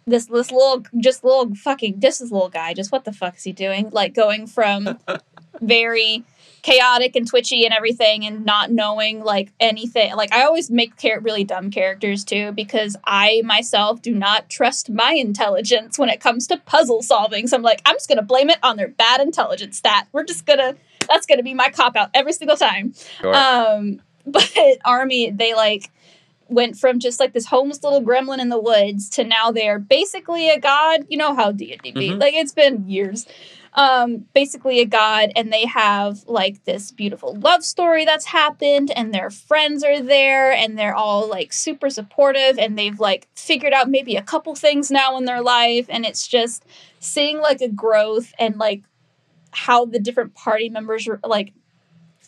this 0.07 0.27
this 0.27 0.51
little 0.51 0.85
just 0.99 1.25
little 1.25 1.55
fucking 1.55 2.01
just 2.01 2.21
this 2.21 2.31
little 2.31 2.49
guy 2.49 2.73
just 2.73 2.91
what 2.93 3.05
the 3.05 3.13
fuck 3.13 3.37
is 3.37 3.43
he 3.45 3.53
doing 3.53 3.91
like 3.91 4.15
going 4.15 4.47
from 4.47 4.99
very 5.61 6.25
chaotic 6.63 7.15
and 7.15 7.27
twitchy 7.27 7.65
and 7.65 7.75
everything 7.75 8.25
and 8.25 8.45
not 8.45 8.71
knowing 8.71 9.23
like 9.23 9.53
anything 9.61 10.15
like 10.17 10.33
i 10.33 10.43
always 10.45 10.71
make 10.71 10.97
char- 10.97 11.21
really 11.21 11.45
dumb 11.45 11.71
characters 11.71 12.25
too 12.25 12.51
because 12.53 12.97
i 13.05 13.43
myself 13.45 14.01
do 14.03 14.15
not 14.15 14.49
trust 14.49 14.91
my 14.91 15.13
intelligence 15.13 15.99
when 15.99 16.09
it 16.09 16.21
comes 16.21 16.47
to 16.47 16.57
puzzle 16.57 17.01
solving 17.03 17.47
so 17.47 17.57
i'm 17.57 17.63
like 17.63 17.81
i'm 17.87 17.95
just 17.95 18.09
gonna 18.09 18.23
blame 18.23 18.51
it 18.51 18.59
on 18.63 18.77
their 18.77 18.89
bad 18.89 19.21
intelligence 19.21 19.79
stat 19.79 20.09
we're 20.13 20.25
just 20.25 20.47
gonna 20.47 20.75
that's 21.09 21.27
gonna 21.27 21.43
be 21.43 21.55
my 21.55 21.71
cop 21.71 21.97
out 21.97 22.11
every 22.15 22.33
single 22.33 22.57
time 22.57 22.93
Sure. 23.21 23.35
um, 23.35 24.01
but 24.27 24.51
Army, 24.85 25.31
they 25.31 25.55
like 25.55 25.91
went 26.49 26.77
from 26.79 26.99
just 26.99 27.21
like 27.21 27.33
this 27.35 27.47
homeless 27.47 27.83
little 27.83 28.03
gremlin 28.03 28.39
in 28.41 28.49
the 28.49 28.59
woods 28.61 29.09
to 29.11 29.25
now 29.25 29.51
they're 29.51 29.79
basically 29.79 30.49
a 30.51 30.59
god. 30.59 31.05
You 31.09 31.19
know 31.19 31.35
how 31.35 31.53
D 31.53 31.73
and 31.73 31.83
D 31.83 31.93
be 31.93 32.11
Mhm. 32.11 32.21
like 32.21 32.35
it's 32.35 32.53
been 32.53 32.89
years. 32.89 33.27
Um, 33.75 34.25
basically 34.35 34.81
a 34.81 34.87
god, 34.87 35.31
and 35.37 35.53
they 35.53 35.67
have 35.67 36.25
like 36.27 36.65
this 36.65 36.91
beautiful 36.91 37.35
love 37.37 37.63
story 37.65 38.05
that's 38.07 38.25
happened, 38.25 38.91
and 38.97 39.13
their 39.15 39.31
friends 39.31 39.85
are 39.85 40.01
there, 40.01 40.51
and 40.53 40.79
they're 40.79 40.95
all 40.95 41.29
like 41.29 41.53
super 41.53 41.91
supportive, 41.91 42.59
and 42.59 42.79
they've 42.79 42.99
like 42.99 43.29
figured 43.37 43.75
out 43.75 43.89
maybe 43.91 44.17
a 44.17 44.23
couple 44.23 44.55
things 44.55 44.91
now 44.91 45.17
in 45.19 45.27
their 45.27 45.43
life, 45.43 45.87
and 45.91 46.05
it's 46.07 46.27
just 46.27 46.65
seeing 46.99 47.39
like 47.41 47.61
a 47.61 47.69
growth 47.69 48.33
and 48.39 48.57
like 48.57 48.83
how 49.53 49.85
the 49.85 49.99
different 49.99 50.35
party 50.35 50.69
members 50.69 51.09
like 51.25 51.53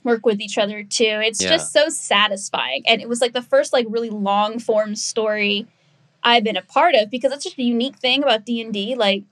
work 0.04 0.24
with 0.24 0.40
each 0.40 0.56
other 0.58 0.82
too. 0.82 1.20
It's 1.24 1.42
Yeah. 1.42 1.50
just 1.50 1.72
so 1.72 1.88
satisfying. 1.88 2.82
And 2.86 3.00
it 3.02 3.08
was 3.08 3.20
like 3.20 3.32
the 3.34 3.42
first 3.42 3.72
like 3.72 3.86
really 3.88 4.10
long 4.10 4.58
form 4.58 4.94
story 4.96 5.66
I've 6.22 6.44
been 6.44 6.56
a 6.56 6.62
part 6.62 6.94
of 6.94 7.10
because 7.10 7.30
that's 7.30 7.44
just 7.44 7.58
a 7.58 7.62
unique 7.62 7.96
thing 7.96 8.22
about 8.22 8.44
D&D 8.44 8.94
like 8.94 9.24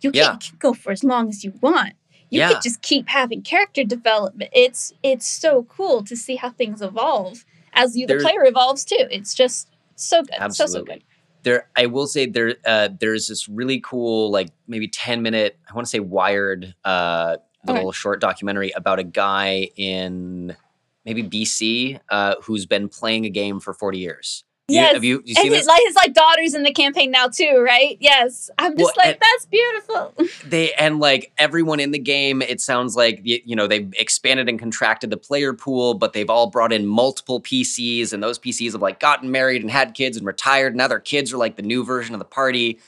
you 0.00 0.10
Yeah. 0.14 0.36
can, 0.40 0.56
go 0.58 0.72
for 0.74 0.92
as 0.92 1.04
long 1.04 1.28
as 1.28 1.44
you 1.44 1.52
want. 1.60 1.94
You 2.30 2.40
Yeah. 2.40 2.52
can 2.52 2.62
just 2.62 2.82
keep 2.82 3.08
having 3.08 3.42
character 3.42 3.82
development. 3.84 4.50
It's 4.52 4.92
it's 5.02 5.26
so 5.26 5.64
cool 5.64 6.02
to 6.04 6.16
see 6.16 6.36
how 6.36 6.50
things 6.50 6.80
evolve 6.82 7.44
as 7.72 7.96
you 7.96 8.06
the 8.06 8.14
There's- 8.14 8.22
player 8.22 8.44
evolves 8.44 8.84
too. 8.84 9.06
It's 9.10 9.34
just 9.34 9.68
so 9.96 10.22
good. 10.22 10.54
So 10.54 10.66
so 10.66 10.82
good. 10.84 11.02
There 11.42 11.68
i 11.76 11.86
will 11.86 12.06
say 12.06 12.26
there 12.26 12.56
uh 12.66 12.88
there's 12.98 13.28
this 13.28 13.48
really 13.48 13.80
cool 13.80 14.30
like 14.30 14.48
maybe 14.68 14.88
10 14.88 15.22
minute 15.22 15.58
i 15.68 15.74
want 15.74 15.86
to 15.86 15.90
say 15.90 16.00
wired 16.00 16.74
uh 16.84 17.36
little 17.66 17.92
short 17.92 18.20
documentary 18.20 18.70
about 18.70 18.98
a 18.98 19.04
guy 19.04 19.68
in 19.76 20.56
maybe 21.04 21.22
bc 21.22 22.00
uh 22.10 22.34
who's 22.42 22.66
been 22.66 22.88
playing 22.88 23.26
a 23.26 23.30
game 23.30 23.60
for 23.60 23.74
40 23.74 23.98
years 23.98 24.44
You- 24.70 24.80
Yes. 24.80 24.94
have 24.94 25.04
you, 25.04 25.22
you 25.24 25.34
and 25.38 25.52
his, 25.52 25.66
like 25.66 25.82
his 25.84 25.96
like 25.96 26.14
daughters 26.14 26.54
in 26.54 26.62
the 26.62 26.72
campaign 26.72 27.10
now 27.10 27.26
too, 27.28 27.62
right? 27.64 27.96
Yes. 28.00 28.50
I'm 28.58 28.76
just 28.76 28.96
Well, 28.96 29.06
like, 29.06 29.20
that's 29.20 29.46
beautiful. 29.46 30.14
they 30.48 30.72
and 30.74 31.00
like 31.00 31.32
everyone 31.38 31.80
in 31.80 31.90
the 31.90 31.98
game 31.98 32.40
it 32.42 32.60
sounds 32.60 32.94
like 32.96 33.20
you 33.24 33.56
know 33.56 33.66
they've 33.66 33.92
expanded 33.98 34.48
and 34.48 34.58
contracted 34.58 35.10
the 35.10 35.16
player 35.16 35.52
pool 35.52 35.94
but 35.94 36.12
they've 36.12 36.30
all 36.30 36.48
brought 36.48 36.72
in 36.72 36.86
multiple 36.86 37.40
pcs 37.40 38.12
and 38.12 38.22
those 38.22 38.38
pcs 38.38 38.72
have 38.72 38.82
like 38.82 39.00
gotten 39.00 39.30
married 39.30 39.62
and 39.62 39.70
had 39.70 39.94
kids 39.94 40.16
and 40.16 40.26
retired 40.26 40.74
now 40.76 40.86
their 40.88 41.00
kids 41.00 41.32
are 41.32 41.36
like 41.38 41.56
the 41.56 41.62
new 41.62 41.84
version 41.84 42.14
of 42.14 42.18
the 42.18 42.24
party 42.24 42.78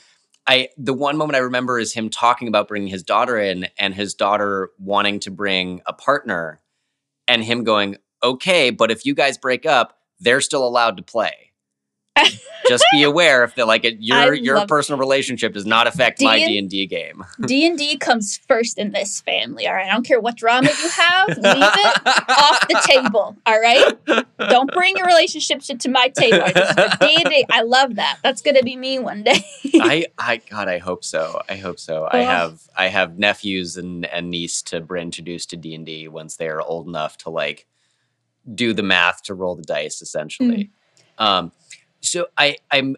i 0.47 0.69
the 0.77 0.93
one 0.93 1.17
moment 1.17 1.35
i 1.35 1.39
remember 1.39 1.79
is 1.79 1.93
him 1.93 2.09
talking 2.09 2.47
about 2.47 2.67
bringing 2.67 2.87
his 2.89 3.03
daughter 3.03 3.37
in 3.39 3.67
and 3.77 3.93
his 3.93 4.13
daughter 4.13 4.69
wanting 4.79 5.19
to 5.19 5.31
bring 5.31 5.81
a 5.87 5.93
partner 5.93 6.59
and 7.27 7.43
him 7.43 7.63
going 7.63 7.97
okay 8.23 8.69
but 8.69 8.91
if 8.91 9.05
you 9.05 9.13
guys 9.13 9.37
break 9.37 9.65
up 9.65 9.97
they're 10.19 10.41
still 10.41 10.65
allowed 10.67 10.97
to 10.97 11.03
play 11.03 11.51
just 12.67 12.83
be 12.91 13.03
aware 13.03 13.43
if 13.43 13.55
they're 13.55 13.65
like 13.65 13.83
it, 13.85 13.95
I 13.95 14.25
your 14.25 14.33
your 14.33 14.67
personal 14.67 14.99
relationship 14.99 15.53
does 15.53 15.65
not 15.65 15.87
affect 15.87 16.21
my 16.21 16.37
D&D 16.37 16.61
d&d 16.61 16.87
game 16.87 17.23
D 17.45 17.65
and 17.65 17.77
D 17.77 17.97
comes 17.97 18.37
first 18.37 18.77
in 18.77 18.91
this 18.91 19.21
family. 19.21 19.67
All 19.67 19.73
right, 19.73 19.87
I 19.87 19.91
don't 19.91 20.05
care 20.05 20.19
what 20.19 20.35
drama 20.35 20.69
you 20.69 20.89
have, 20.89 21.29
leave 21.29 21.37
it 21.45 22.01
off 22.05 22.67
the 22.67 22.81
table. 22.85 23.35
All 23.45 23.59
right, 23.59 23.97
don't 24.37 24.71
bring 24.71 24.95
your 24.97 25.07
relationships 25.07 25.71
to 25.77 25.89
my 25.89 26.09
table. 26.09 26.41
I 26.43 26.51
just 26.51 26.99
D 26.99 27.15
and 27.15 27.29
D. 27.29 27.45
I 27.49 27.61
love 27.63 27.95
that. 27.95 28.19
That's 28.21 28.41
gonna 28.41 28.63
be 28.63 28.75
me 28.75 28.99
one 28.99 29.23
day. 29.23 29.43
I, 29.75 30.05
I, 30.17 30.37
God, 30.37 30.67
I 30.67 30.77
hope 30.77 31.03
so. 31.03 31.41
I 31.49 31.55
hope 31.55 31.79
so. 31.79 32.07
I 32.11 32.19
have, 32.19 32.61
I 32.77 32.87
have 32.87 33.17
nephews 33.17 33.77
and 33.77 34.05
and 34.05 34.29
niece 34.29 34.61
to 34.63 34.81
be 34.81 34.99
introduced 34.99 35.49
to 35.51 35.57
D 35.57 35.73
and 35.73 35.85
D 35.85 36.07
once 36.07 36.37
they 36.37 36.47
are 36.47 36.61
old 36.61 36.87
enough 36.87 37.17
to 37.19 37.29
like 37.29 37.65
do 38.53 38.73
the 38.73 38.83
math 38.83 39.23
to 39.23 39.33
roll 39.33 39.55
the 39.55 39.63
dice, 39.63 40.01
essentially. 40.01 40.71
Um, 41.17 41.51
so 42.03 42.27
I, 42.37 42.57
I'm. 42.69 42.95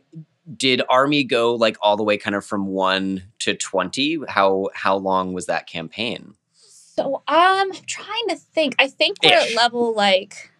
Did 0.57 0.81
Army 0.89 1.23
go 1.23 1.55
like 1.55 1.75
all 1.81 1.97
the 1.97 2.03
way, 2.03 2.17
kind 2.17 2.35
of 2.35 2.45
from 2.45 2.67
one 2.67 3.23
to 3.39 3.55
twenty? 3.55 4.19
How 4.27 4.69
how 4.75 4.97
long 4.97 5.33
was 5.33 5.45
that 5.47 5.65
campaign? 5.67 6.35
so 6.53 7.15
um, 7.15 7.23
I'm 7.27 7.71
trying 7.87 8.27
to 8.29 8.35
think. 8.35 8.75
I 8.77 8.87
think 8.87 9.17
we're 9.23 9.31
Ish. 9.37 9.51
at 9.51 9.55
level 9.55 9.93
like 9.95 10.51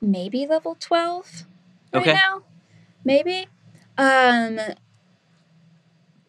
maybe 0.00 0.46
level 0.46 0.76
twelve 0.80 1.44
right 1.92 2.02
Okay. 2.02 2.12
now, 2.14 2.42
maybe. 3.04 3.48
Um, 3.98 4.58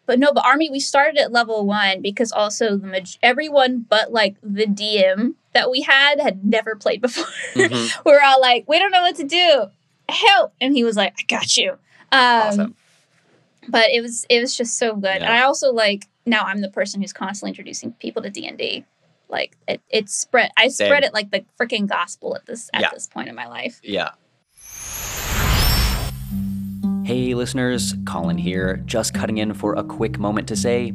but 0.06 0.18
no, 0.18 0.32
but 0.32 0.44
army 0.44 0.70
we 0.70 0.80
started 0.80 1.18
at 1.18 1.32
level 1.32 1.64
one 1.66 2.02
because 2.02 2.32
also 2.32 2.76
the 2.76 2.86
maj- 2.86 3.18
everyone 3.22 3.86
but 3.88 4.12
like 4.12 4.36
the 4.42 4.66
DM 4.66 5.34
that 5.54 5.70
we 5.70 5.82
had 5.82 6.20
had 6.20 6.44
never 6.44 6.74
played 6.76 7.00
before. 7.00 7.24
Mhm. 7.54 7.92
We're 8.04 8.22
all 8.22 8.40
like, 8.40 8.64
we 8.68 8.78
don't 8.78 8.90
know 8.92 9.02
what 9.02 9.16
to 9.16 9.24
do. 9.24 9.66
Help! 10.10 10.52
And 10.60 10.74
he 10.74 10.84
was 10.84 10.96
like, 10.96 11.14
I 11.18 11.22
got 11.28 11.56
you. 11.56 11.72
Um, 11.72 11.78
Awesome. 12.12 12.74
But 13.68 13.90
it 13.90 14.00
was 14.00 14.26
it 14.28 14.40
was 14.40 14.56
just 14.56 14.78
so 14.78 14.94
good, 14.96 15.04
and 15.22 15.26
I 15.32 15.42
also 15.42 15.70
like 15.72 16.08
now 16.26 16.42
I'm 16.44 16.60
the 16.60 16.70
person 16.70 17.00
who's 17.00 17.12
constantly 17.12 17.50
introducing 17.50 17.92
people 17.92 18.22
to 18.22 18.30
D 18.30 18.46
and 18.46 18.56
D. 18.58 18.84
Like 19.28 19.56
it, 19.68 19.80
it's 19.90 20.14
spread. 20.14 20.50
I 20.56 20.68
Same. 20.68 20.86
spread 20.88 21.04
it 21.04 21.12
like 21.14 21.30
the 21.30 21.44
freaking 21.60 21.86
gospel 21.86 22.34
at 22.34 22.46
this 22.46 22.68
at 22.72 22.80
Yeah. 22.80 22.90
this 22.92 23.06
point 23.06 23.28
in 23.28 23.34
my 23.34 23.46
life. 23.46 23.78
Yeah. 23.84 24.10
Hey, 27.04 27.34
listeners, 27.34 27.94
Colin 28.06 28.38
here, 28.38 28.82
just 28.86 29.14
cutting 29.14 29.38
in 29.38 29.52
for 29.52 29.74
a 29.74 29.82
quick 29.82 30.18
moment 30.18 30.46
to 30.48 30.56
say 30.56 30.92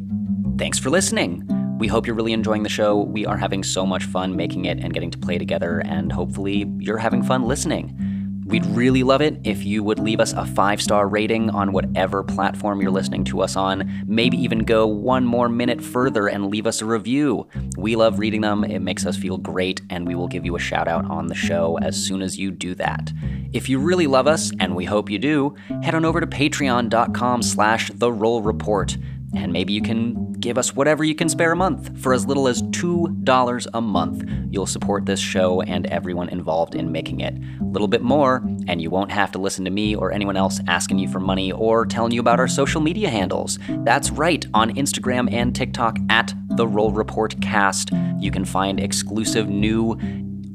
thanks 0.58 0.80
for 0.80 0.90
listening. 0.90 1.46
We 1.78 1.88
hope 1.88 2.08
you're 2.08 2.16
really 2.16 2.32
enjoying 2.34 2.64
the 2.64 2.70
show. 2.70 3.02
We 3.02 3.26
are 3.26 3.36
having 3.38 3.64
so 3.64 3.86
much 3.86 4.06
fun 4.06 4.36
making 4.36 4.66
it 4.66 4.80
and 4.80 4.94
getting 4.94 5.12
to 5.12 5.18
play 5.18 5.38
together, 5.38 5.82
and 5.86 6.12
hopefully, 6.12 6.66
you're 6.80 6.98
having 6.98 7.22
fun 7.22 7.44
listening. 7.48 8.15
We'd 8.46 8.66
really 8.68 9.02
love 9.02 9.22
it 9.22 9.40
if 9.44 9.66
you 9.66 9.84
would 9.84 9.98
leave 9.98 10.20
us 10.20 10.32
a 10.34 10.46
five 10.46 10.80
star 10.80 11.08
rating 11.08 11.50
on 11.50 11.72
whatever 11.72 12.24
platform 12.24 12.80
you're 12.80 12.92
listening 12.92 13.24
to 13.25 13.42
us 13.42 13.56
on. 13.56 14.04
Maybe 14.06 14.38
even 14.38 14.60
go 14.60 14.86
one 14.86 15.25
more 15.25 15.50
minute 15.50 15.82
further 15.82 16.28
and 16.28 16.52
leave 16.52 16.68
us 16.68 16.80
a 16.80 16.86
review. 16.86 17.48
We 17.75 17.96
love 17.96 18.20
reading 18.20 18.42
them, 18.42 18.64
it 18.64 18.80
makes 18.80 19.04
us 19.04 19.18
feel 19.18 19.40
great, 19.40 19.82
and 19.90 20.08
we 20.08 20.14
will 20.14 20.28
give 20.28 20.46
you 20.46 20.56
a 20.56 20.60
shout 20.60 20.88
out 20.88 21.06
on 21.10 21.25
the 21.25 21.34
show 21.34 21.80
as 21.82 21.96
soon 21.98 22.22
as 22.22 22.38
you 22.38 22.52
do 22.52 22.75
that. 22.75 23.12
If 23.52 23.68
you 23.68 23.80
really 23.80 24.06
love 24.06 24.28
us, 24.28 24.52
and 24.60 24.75
we 24.75 24.86
hope 24.86 25.10
you 25.10 25.18
do, 25.18 25.56
head 25.82 25.96
on 25.96 26.06
over 26.06 26.22
to 26.22 26.28
patreon.com 26.28 27.42
slash 27.42 27.90
the 27.96 28.12
roll 28.12 28.44
report. 28.44 28.96
And 29.36 29.51
maybe 29.51 29.74
you 29.74 29.82
can 29.82 30.34
give 30.34 30.58
us 30.58 30.75
whatever 30.75 31.04
you 31.04 31.15
can 31.15 31.27
spare 31.27 31.51
a 31.51 31.56
month. 31.56 31.98
For 32.00 32.13
as 32.13 32.25
little 32.25 32.48
as 32.48 32.62
$2 32.62 33.68
a 33.74 33.82
month, 33.82 34.30
you'll 34.51 34.65
support 34.65 35.06
this 35.06 35.20
show 35.20 35.62
and 35.62 35.86
everyone 35.88 36.30
involved 36.30 36.75
in 36.75 36.92
making 36.92 37.22
it. 37.22 37.36
A 37.60 37.63
little 37.63 37.88
bit 37.88 38.01
more, 38.01 38.44
and 38.68 38.82
you 38.82 38.89
won't 38.89 39.12
have 39.12 39.32
to 39.32 39.39
listen 39.39 39.65
to 39.65 39.72
me 39.72 39.96
or 39.96 40.12
anyone 40.12 40.38
else 40.38 40.60
asking 40.68 41.00
you 41.00 41.08
for 41.08 41.20
money 41.20 41.51
or 41.51 41.86
telling 41.86 42.12
you 42.12 42.20
about 42.20 42.39
our 42.39 42.48
social 42.48 42.80
media 42.80 43.10
handles. 43.10 43.60
That's 43.70 44.12
right, 44.12 44.46
on 44.54 44.74
Instagram 44.75 45.32
and 45.34 45.56
TikTok 45.56 45.98
at 46.10 46.34
The 46.50 46.68
Roll 46.68 46.92
Report 46.92 47.39
Cast, 47.42 47.89
you 48.20 48.32
can 48.32 48.46
find 48.46 48.80
exclusive 48.80 49.50
new 49.50 50.00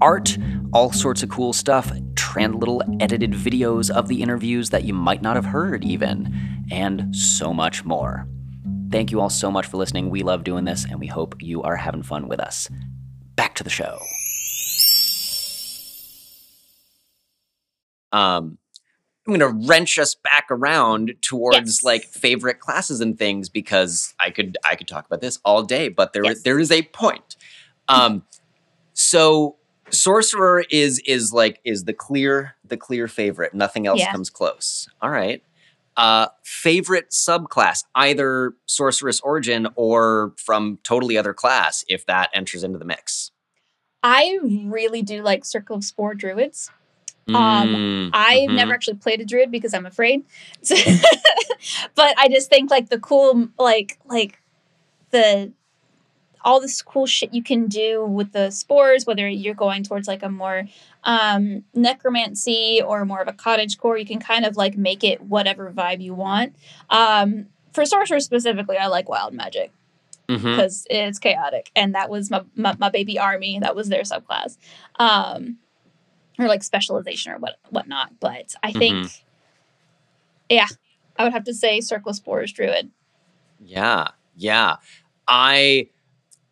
art, 0.00 0.38
all 0.72 0.92
sorts 0.92 1.22
of 1.22 1.28
cool 1.28 1.52
stuff, 1.52 1.92
trend 2.14 2.54
little 2.54 2.82
edited 3.00 3.32
videos 3.32 3.90
of 3.90 4.08
the 4.08 4.22
interviews 4.22 4.70
that 4.70 4.84
you 4.84 4.94
might 4.94 5.20
not 5.20 5.36
have 5.36 5.46
heard, 5.46 5.84
even, 5.84 6.32
and 6.70 7.14
so 7.14 7.52
much 7.52 7.84
more. 7.84 8.26
Thank 8.90 9.10
you 9.12 9.20
all 9.20 9.30
so 9.30 9.50
much 9.50 9.66
for 9.66 9.76
listening. 9.76 10.10
We 10.10 10.22
love 10.22 10.42
doing 10.44 10.64
this, 10.64 10.84
and 10.84 10.98
we 10.98 11.06
hope 11.06 11.36
you 11.40 11.62
are 11.62 11.76
having 11.76 12.02
fun 12.02 12.26
with 12.28 12.40
us. 12.40 12.68
Back 13.36 13.54
to 13.56 13.64
the 13.64 13.70
show. 13.70 13.98
Um, 18.12 18.58
I'm 19.28 19.36
going 19.36 19.40
to 19.40 19.68
wrench 19.68 19.98
us 19.98 20.16
back 20.16 20.46
around 20.50 21.14
towards 21.22 21.56
Yes. 21.78 21.82
like 21.84 22.04
favorite 22.04 22.58
classes 22.58 23.00
and 23.00 23.16
things 23.18 23.48
because 23.48 24.14
I 24.18 24.30
could 24.30 24.58
I 24.68 24.74
could 24.74 24.88
talk 24.88 25.06
about 25.06 25.20
this 25.20 25.38
all 25.44 25.62
day, 25.62 25.88
but 25.88 26.12
there 26.12 26.24
Yes. 26.24 26.42
there 26.42 26.58
is 26.58 26.72
a 26.72 26.82
point. 26.82 27.36
Um, 27.88 28.24
so 28.94 29.56
sorcerer 29.90 30.64
is 30.70 31.00
is 31.06 31.32
like 31.32 31.60
is 31.64 31.84
the 31.84 31.92
clear 31.92 32.56
the 32.64 32.76
clear 32.76 33.06
favorite. 33.06 33.54
Nothing 33.54 33.86
else 33.86 34.00
Yeah. 34.00 34.10
comes 34.10 34.30
close. 34.30 34.88
All 35.00 35.10
right. 35.10 35.42
Uh, 35.96 36.28
favorite 36.44 37.10
subclass, 37.10 37.84
either 37.94 38.54
sorceress 38.66 39.20
origin 39.20 39.68
or 39.74 40.32
from 40.36 40.78
totally 40.82 41.18
other 41.18 41.34
class, 41.34 41.84
if 41.88 42.06
that 42.06 42.30
enters 42.32 42.64
into 42.64 42.78
the 42.78 42.84
mix. 42.84 43.32
I 44.02 44.38
really 44.42 45.02
do 45.02 45.22
like 45.22 45.44
Circle 45.44 45.76
of 45.76 45.84
Spore 45.84 46.14
Druids. 46.14 46.70
Um, 47.28 47.68
Mm, 47.68 48.10
I've 48.12 48.48
mhm. 48.50 48.54
never 48.56 48.72
actually 48.74 48.96
played 48.96 49.20
a 49.20 49.24
druid 49.24 49.50
because 49.50 49.74
I'm 49.74 49.86
afraid. 49.86 50.24
but 51.94 52.18
I 52.18 52.28
just 52.28 52.48
think 52.48 52.70
like 52.70 52.88
the 52.88 52.98
cool 52.98 53.48
like 53.58 53.98
like 54.06 54.40
the 55.10 55.52
all 56.42 56.60
this 56.60 56.80
cool 56.82 57.06
shit 57.06 57.34
you 57.34 57.42
can 57.42 57.66
do 57.66 58.04
with 58.04 58.32
the 58.32 58.50
spores, 58.50 59.06
whether 59.06 59.28
you're 59.28 59.54
going 59.54 59.82
towards 59.82 60.08
like 60.08 60.22
a 60.22 60.28
more 60.28 60.64
um 61.04 61.64
necromancy 61.74 62.82
or 62.84 63.04
more 63.04 63.20
of 63.20 63.28
a 63.28 63.32
cottage 63.32 63.78
core, 63.78 63.96
you 63.98 64.06
can 64.06 64.18
kind 64.20 64.44
of 64.44 64.56
like 64.56 64.76
make 64.76 65.02
it 65.04 65.20
whatever 65.22 65.70
vibe 65.70 66.00
you 66.00 66.14
want. 66.14 66.54
Um 66.88 67.46
for 67.72 67.84
sorcerers 67.86 68.24
specifically, 68.24 68.76
I 68.76 68.86
like 68.88 69.08
wild 69.08 69.32
magic 69.32 69.72
because 70.52 70.86
it's 70.90 71.18
chaotic 71.18 71.70
and 71.74 71.94
that 71.94 72.08
was 72.08 72.30
my, 72.30 72.42
my, 72.54 72.76
my 72.78 72.88
baby 72.88 73.18
army 73.18 73.58
that 73.58 73.74
was 73.74 73.88
their 73.88 74.02
subclass 74.02 74.56
um 74.96 75.56
or 76.38 76.46
like 76.46 76.62
specialization 76.62 77.32
or 77.32 77.38
what 77.38 77.56
whatnot 77.70 78.12
but 78.20 78.54
i 78.62 78.70
think 78.70 79.24
yeah 80.48 80.68
i 81.16 81.24
would 81.24 81.32
have 81.32 81.42
to 81.42 81.52
say 81.52 81.80
circle 81.80 82.10
of 82.10 82.16
spores 82.16 82.52
druid 82.52 82.92
Yeah, 83.60 84.08
yeah. 84.36 84.76
I, 85.28 85.88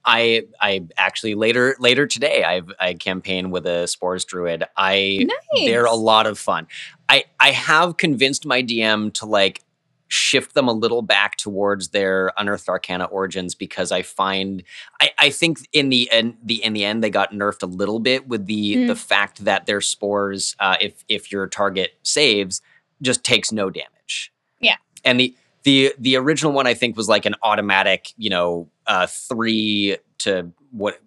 I, 0.09 0.43
I 0.61 0.87
actually 0.97 1.35
later 1.35 1.77
later 1.79 2.07
today 2.07 2.43
I've 2.43 2.73
I 2.81 2.95
campaign 2.95 3.51
with 3.51 3.67
a 3.67 3.87
spores 3.87 4.25
druid. 4.25 4.65
I 4.77 5.27
nice 5.29 5.67
they're 5.67 5.85
a 5.85 5.95
lot 5.95 6.27
of 6.27 6.39
fun. 6.39 6.67
I 7.09 7.25
I 7.39 7.51
have 7.51 7.97
convinced 7.99 8.47
my 8.47 8.63
DM 8.63 9.13
to 9.15 9.27
like 9.27 9.63
shift 10.11 10.55
them 10.55 10.69
a 10.69 10.73
little 10.73 11.03
back 11.03 11.37
towards 11.37 11.89
their 11.89 12.33
unearthed 12.39 12.67
arcana 12.71 13.05
origins 13.05 13.55
because 13.55 13.93
I 13.93 14.01
find 14.01 14.63
I, 15.03 15.11
I 15.19 15.29
think 15.31 15.59
in 15.75 15.91
the 15.91 16.11
end 16.11 16.39
the 16.43 16.65
in 16.65 16.73
the 16.73 16.85
end 16.87 17.05
they 17.05 17.11
got 17.11 17.33
nerfed 17.33 17.63
a 17.63 17.67
little 17.67 18.01
bit 18.01 18.27
with 18.27 18.47
the 18.47 18.77
Mm. 18.77 18.87
the 18.87 18.97
fact 18.97 19.45
that 19.45 19.67
their 19.67 19.83
spores 19.83 20.57
uh, 20.61 20.77
if 20.81 21.05
if 21.09 21.31
your 21.31 21.47
target 21.47 21.99
saves 22.03 22.63
just 23.03 23.23
takes 23.23 23.53
no 23.53 23.69
damage. 23.69 24.33
Yeah. 24.61 24.77
And 25.05 25.21
the 25.21 25.37
the 25.69 25.95
the 25.99 26.17
original 26.17 26.53
one 26.53 26.67
I 26.67 26.73
think 26.73 26.97
was 26.97 27.11
like 27.11 27.27
an 27.27 27.35
automatic, 27.43 28.15
you 28.17 28.31
know, 28.31 28.71
uh 28.87 29.07
three 29.07 29.99
to 30.21 30.51
what 30.71 30.99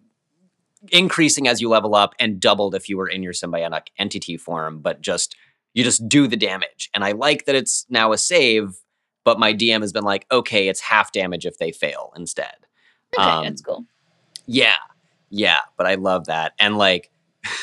increasing 0.91 1.47
as 1.47 1.59
you 1.59 1.67
level 1.67 1.95
up 1.95 2.13
and 2.19 2.39
doubled 2.39 2.75
if 2.75 2.87
you 2.87 2.95
were 2.95 3.07
in 3.07 3.23
your 3.23 3.33
symbiotic 3.33 3.87
entity 3.97 4.37
form, 4.37 4.77
but 4.79 5.01
just 5.01 5.35
you 5.73 5.83
just 5.83 6.07
do 6.07 6.27
the 6.27 6.37
damage. 6.37 6.91
And 6.93 7.03
I 7.03 7.13
like 7.13 7.45
that 7.45 7.55
it's 7.55 7.87
now 7.89 8.11
a 8.11 8.19
save, 8.19 8.75
but 9.23 9.39
my 9.39 9.51
DM 9.51 9.81
has 9.81 9.91
been 9.91 10.03
like, 10.03 10.27
okay, 10.31 10.67
it's 10.67 10.81
half 10.81 11.11
damage 11.11 11.47
if 11.47 11.57
they 11.57 11.71
fail 11.71 12.13
instead. 12.15 12.53
okay 13.17 13.27
um, 13.27 13.43
that's 13.43 13.61
cool 13.61 13.85
Yeah. 14.45 14.75
Yeah, 15.31 15.59
but 15.75 15.87
I 15.87 15.95
love 15.95 16.25
that. 16.27 16.53
And 16.59 16.77
like 16.77 17.09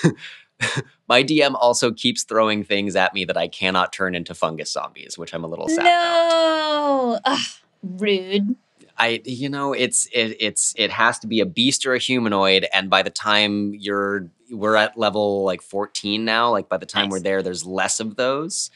my 1.08 1.22
DM 1.22 1.54
also 1.54 1.92
keeps 1.92 2.24
throwing 2.24 2.64
things 2.64 2.96
at 2.96 3.14
me 3.14 3.24
that 3.24 3.36
I 3.36 3.48
cannot 3.48 3.92
turn 3.92 4.14
into 4.14 4.34
fungus 4.34 4.72
zombies, 4.72 5.16
which 5.16 5.34
I'm 5.34 5.44
a 5.44 5.46
little 5.46 5.68
sad 5.68 5.80
about. 5.80 5.84
no! 5.84 7.20
Ugh, 7.24 7.46
rude. 7.82 8.56
I 8.98 9.22
you 9.24 9.48
know 9.48 9.72
it's 9.72 10.06
it, 10.06 10.36
it's 10.40 10.74
it 10.76 10.90
has 10.90 11.18
to 11.20 11.26
be 11.26 11.40
a 11.40 11.46
beast 11.46 11.86
or 11.86 11.94
a 11.94 11.98
humanoid 11.98 12.66
and 12.72 12.90
by 12.90 13.02
the 13.02 13.10
time 13.10 13.74
you're 13.74 14.30
we're 14.50 14.74
at 14.74 14.98
level 14.98 15.44
like 15.44 15.62
14 15.62 16.24
now 16.24 16.50
like 16.50 16.68
by 16.68 16.78
the 16.78 16.86
time 16.86 17.08
we're 17.08 17.20
there 17.20 17.42
there's 17.42 17.64
less 17.64 18.00
of 18.00 18.16
those. 18.16 18.70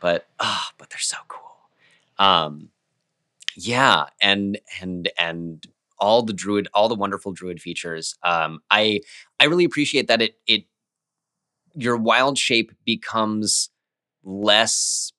But 0.00 0.26
ah 0.40 0.70
but 0.78 0.90
they're 0.90 0.98
so 0.98 1.16
cool. 1.28 1.56
Um 2.18 2.68
yeah 3.56 4.06
and 4.20 4.58
and 4.80 5.10
and 5.18 5.66
all 5.98 6.22
the 6.22 6.32
druid 6.32 6.68
all 6.74 6.88
the 6.88 6.94
wonderful 6.94 7.32
druid 7.32 7.60
features. 7.62 8.16
Um 8.22 8.60
i 8.70 9.00
i 9.40 9.44
really 9.46 9.64
appreciate 9.64 10.08
that 10.08 10.20
it 10.20 10.38
it 10.46 10.64
your 11.74 11.96
wild 11.96 12.38
shape 12.38 12.72
becomes 12.84 13.70
less 14.24 15.12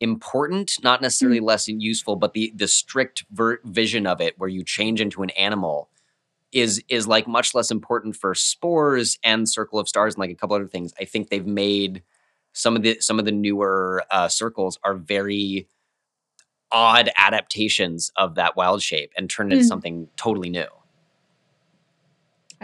important 0.00 0.72
not 0.82 1.00
necessarily 1.00 1.40
less 1.40 1.68
useful 1.68 2.16
but 2.16 2.34
the 2.34 2.52
the 2.56 2.68
strict 2.68 3.24
ver- 3.32 3.60
vision 3.64 4.06
of 4.06 4.20
it 4.20 4.34
where 4.38 4.48
you 4.50 4.64
change 4.64 5.00
into 5.00 5.22
an 5.22 5.30
animal 5.30 5.88
is 6.52 6.82
is 6.88 7.06
like 7.06 7.26
much 7.26 7.54
less 7.54 7.70
important 7.70 8.16
for 8.16 8.34
spores 8.34 9.18
and 9.24 9.48
circle 9.48 9.78
of 9.78 9.88
stars 9.88 10.14
and 10.14 10.20
like 10.20 10.30
a 10.30 10.34
couple 10.34 10.56
other 10.56 10.68
things. 10.68 10.94
I 11.00 11.04
think 11.04 11.28
they've 11.28 11.46
made 11.46 12.02
some 12.52 12.76
of 12.76 12.82
the 12.82 12.98
some 13.00 13.18
of 13.18 13.24
the 13.24 13.32
newer 13.32 14.04
uh, 14.10 14.28
circles 14.28 14.78
are 14.84 14.94
very 14.94 15.68
odd 16.72 17.10
adaptations 17.18 18.10
of 18.16 18.36
that 18.36 18.56
wild 18.56 18.82
shape 18.82 19.12
and 19.16 19.28
turned 19.30 19.52
it 19.52 19.56
into 19.56 19.64
Mm. 19.64 19.68
something 19.68 20.08
totally 20.16 20.50
new 20.50 20.66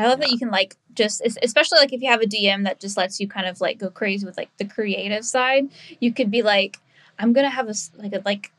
i 0.00 0.06
love 0.08 0.20
that 0.20 0.30
you 0.30 0.38
can 0.38 0.50
like 0.50 0.76
just 0.94 1.20
especially 1.42 1.78
like 1.78 1.92
if 1.92 2.00
you 2.02 2.08
have 2.10 2.20
a 2.20 2.26
dm 2.26 2.64
that 2.64 2.80
just 2.80 2.96
lets 2.96 3.20
you 3.20 3.28
kind 3.28 3.46
of 3.46 3.60
like 3.60 3.78
go 3.78 3.90
crazy 3.90 4.26
with 4.26 4.36
like 4.36 4.50
the 4.58 4.64
creative 4.64 5.24
side 5.24 5.64
you 6.00 6.12
could 6.12 6.30
be 6.30 6.42
like 6.42 6.78
i'm 7.18 7.32
gonna 7.32 7.50
have 7.50 7.68
a 7.68 7.74
like 7.96 8.12
a 8.12 8.22
like 8.24 8.50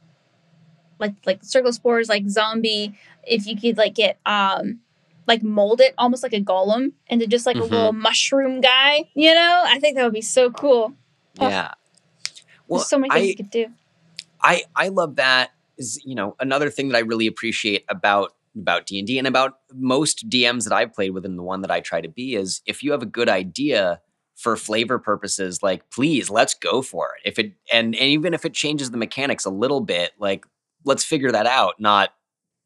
like 1.00 1.14
like 1.26 1.44
circle 1.44 1.74
spores 1.74 2.08
like 2.10 2.28
zombie 2.30 2.94
if 3.26 3.46
you 3.48 3.60
could 3.60 3.78
like 3.78 3.96
get 3.96 4.20
um 4.26 4.80
like 5.28 5.44
mold 5.44 5.82
it 5.82 5.94
almost 5.98 6.24
like 6.24 6.34
a 6.34 6.42
golem 6.42 6.94
into 7.08 7.28
just 7.28 7.46
like 7.46 7.58
Mhm. 7.58 7.62
a 7.62 7.64
little 7.64 7.94
mushroom 7.94 8.62
guy 8.62 9.06
you 9.14 9.34
know? 9.34 9.64
I 9.66 9.80
think 9.80 9.96
that 9.98 10.04
would 10.04 10.14
be 10.14 10.22
so 10.22 10.52
cool. 10.52 10.94
Oh, 11.40 11.48
yeah 11.48 11.74
there's 12.70 12.88
so 12.88 12.98
many 12.98 13.12
things 13.12 13.24
I, 13.24 13.28
you 13.30 13.36
could 13.36 13.50
do. 13.50 13.68
I 14.42 14.64
I 14.76 14.88
love 14.90 15.18
that 15.18 15.52
is 15.78 16.02
you 16.06 16.16
know 16.16 16.36
another 16.40 16.70
thing 16.70 16.90
that 16.90 16.98
I 16.98 17.02
really 17.02 17.28
appreciate 17.28 17.84
about 17.90 18.34
about 18.56 18.86
D 18.86 19.00
and 19.00 19.08
D 19.08 19.18
and 19.18 19.28
about 19.28 19.54
most 19.74 20.30
DMs 20.30 20.64
that 20.66 20.74
I've 20.74 20.94
played 20.94 21.12
with 21.12 21.26
and 21.26 21.38
the 21.38 21.44
one 21.44 21.62
that 21.62 21.72
I 21.72 21.80
try 21.80 22.02
to 22.02 22.10
be 22.10 22.36
is 22.36 22.62
if 22.66 22.84
you 22.84 22.92
have 22.92 23.02
a 23.02 23.06
good 23.08 23.30
idea 23.30 24.02
for 24.36 24.58
flavor 24.58 24.98
purposes, 25.00 25.62
like 25.62 25.90
please 25.92 26.30
let's 26.30 26.54
go 26.54 26.82
for 26.82 27.14
it. 27.16 27.30
If 27.30 27.40
it 27.40 27.54
and, 27.72 27.96
and 27.96 28.10
even 28.10 28.34
if 28.34 28.44
it 28.46 28.54
changes 28.54 28.92
the 28.92 28.98
mechanics 28.98 29.46
a 29.46 29.50
little 29.52 29.82
bit, 29.82 30.12
like 30.20 30.46
let's 30.84 31.04
figure 31.06 31.32
that 31.32 31.46
out. 31.46 31.76
Not 31.80 32.10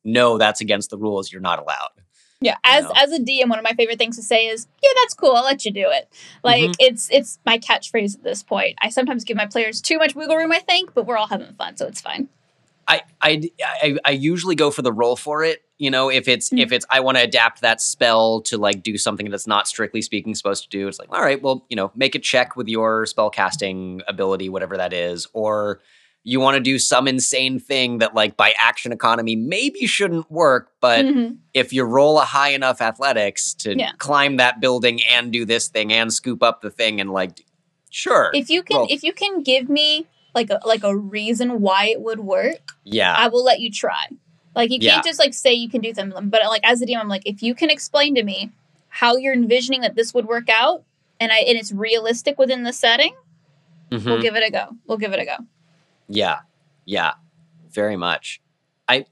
no, 0.03 0.37
that's 0.37 0.61
against 0.61 0.89
the 0.91 0.97
rules. 0.97 1.31
You're 1.31 1.41
not 1.41 1.59
allowed. 1.59 1.89
yeah 2.41 2.57
as 2.63 2.83
know? 2.83 2.91
as 2.95 3.11
a 3.13 3.19
dm 3.19 3.47
one 3.49 3.57
of 3.57 3.63
my 3.63 3.71
favorite 3.73 3.97
things 3.97 4.17
to 4.17 4.21
say 4.21 4.45
is 4.47 4.67
yeah 4.83 4.89
that's 5.01 5.13
cool 5.13 5.31
i'll 5.31 5.43
let 5.45 5.63
you 5.65 5.71
do 5.71 5.85
it 5.89 6.09
like 6.43 6.63
Mhm. 6.69 6.75
it's 6.79 7.09
it's 7.09 7.39
my 7.45 7.57
catchphrase 7.57 8.13
at 8.13 8.23
this 8.23 8.43
point 8.43 8.77
i 8.81 8.89
sometimes 8.89 9.23
give 9.23 9.37
my 9.37 9.45
players 9.45 9.79
too 9.81 9.97
much 9.97 10.15
wiggle 10.15 10.35
room 10.35 10.51
i 10.51 10.59
think 10.59 10.93
but 10.93 11.05
we're 11.07 11.15
all 11.17 11.27
having 11.27 11.53
fun 11.53 11.77
so 11.77 11.87
it's 11.87 12.01
fine 12.01 12.27
I, 12.87 13.01
I 13.21 13.49
I 13.59 13.97
I 14.05 14.11
usually 14.11 14.55
go 14.55 14.69
for 14.71 14.81
the 14.81 14.93
roll 14.93 15.15
for 15.15 15.43
it. 15.43 15.61
You 15.77 15.89
know, 15.91 16.09
if 16.09 16.27
it's 16.27 16.49
Mm. 16.51 16.61
if 16.61 16.71
it's 16.71 16.85
I 16.89 16.99
want 16.99 17.17
to 17.17 17.23
adapt 17.23 17.61
that 17.61 17.81
spell 17.81 18.41
to 18.43 18.57
like 18.57 18.83
do 18.83 18.97
something 18.97 19.29
that's 19.29 19.47
not 19.47 19.67
strictly 19.67 20.01
speaking 20.01 20.35
supposed 20.35 20.63
to 20.63 20.69
do. 20.69 20.87
It's 20.87 20.99
like, 20.99 21.11
all 21.11 21.21
right, 21.21 21.41
well, 21.41 21.65
you 21.69 21.75
know, 21.75 21.91
make 21.95 22.15
a 22.15 22.19
check 22.19 22.55
with 22.55 22.67
your 22.67 23.05
spell 23.05 23.29
casting 23.29 24.01
ability, 24.07 24.49
whatever 24.49 24.77
that 24.77 24.93
is, 24.93 25.27
or 25.33 25.81
you 26.27 26.39
want 26.39 26.55
to 26.55 26.61
do 26.61 26.79
some 26.79 27.07
insane 27.07 27.59
thing 27.59 27.99
that 27.99 28.15
like 28.15 28.35
by 28.37 28.53
action 28.59 28.91
economy 28.91 29.35
maybe 29.35 29.85
shouldn't 29.85 30.29
work, 30.31 30.71
but 30.81 31.05
Mhm. 31.05 31.37
if 31.53 31.71
you 31.73 31.83
roll 31.83 32.19
a 32.19 32.25
high 32.25 32.49
enough 32.49 32.81
athletics 32.81 33.53
to 33.55 33.77
Yeah. 33.77 33.91
climb 33.99 34.37
that 34.37 34.59
building 34.59 35.03
and 35.03 35.31
do 35.31 35.45
this 35.45 35.67
thing 35.67 35.91
and 35.93 36.11
scoop 36.11 36.41
up 36.41 36.61
the 36.61 36.71
thing 36.71 36.99
and 36.99 37.11
like, 37.11 37.45
sure, 37.91 38.31
if 38.33 38.49
you 38.49 38.63
can 38.63 38.77
Roll. 38.77 38.87
if 38.89 39.03
you 39.03 39.13
can 39.13 39.43
give 39.43 39.69
me 39.69 40.07
like 40.35 40.49
a 40.51 40.59
like 40.65 40.83
a 40.83 40.95
reason 40.95 41.61
why 41.61 41.85
it 41.87 42.01
would 42.01 42.19
work 42.19 42.73
yeah, 42.83 43.15
i 43.17 43.27
will 43.27 43.43
let 43.43 43.59
you 43.59 43.71
try 43.71 44.05
Like 44.55 44.69
you 44.71 44.79
can't 44.79 45.03
just 45.03 45.19
like 45.19 45.33
say 45.33 45.53
you 45.53 45.67
can 45.69 45.81
do 45.81 45.91
them, 45.93 46.13
but 46.29 46.41
like 46.47 46.63
as 46.63 46.81
a 46.81 46.85
DM, 46.85 46.97
I'm 46.99 47.09
like, 47.09 47.23
if 47.25 47.41
you 47.43 47.53
can 47.55 47.69
explain 47.69 48.15
to 48.15 48.23
me 48.23 48.51
how 48.87 49.17
you're 49.17 49.33
envisioning 49.33 49.81
that 49.81 49.95
this 49.95 50.13
would 50.13 50.25
work 50.27 50.47
out, 50.49 50.83
and 51.19 51.29
I 51.31 51.39
and 51.39 51.57
it's 51.57 51.73
realistic 51.73 52.37
within 52.39 52.63
the 52.63 52.71
setting, 52.71 53.13
Mhm. 53.91 54.05
we'll 54.05 54.21
give 54.21 54.35
it 54.37 54.43
a 54.47 54.51
go. 54.51 54.77
We'll 54.87 54.97
give 54.97 55.11
it 55.11 55.19
a 55.19 55.25
go. 55.25 55.35
Yeah. 56.07 56.39
Yeah. 56.85 57.15
Very 57.69 57.97
much. 57.97 58.39
I 58.87 59.05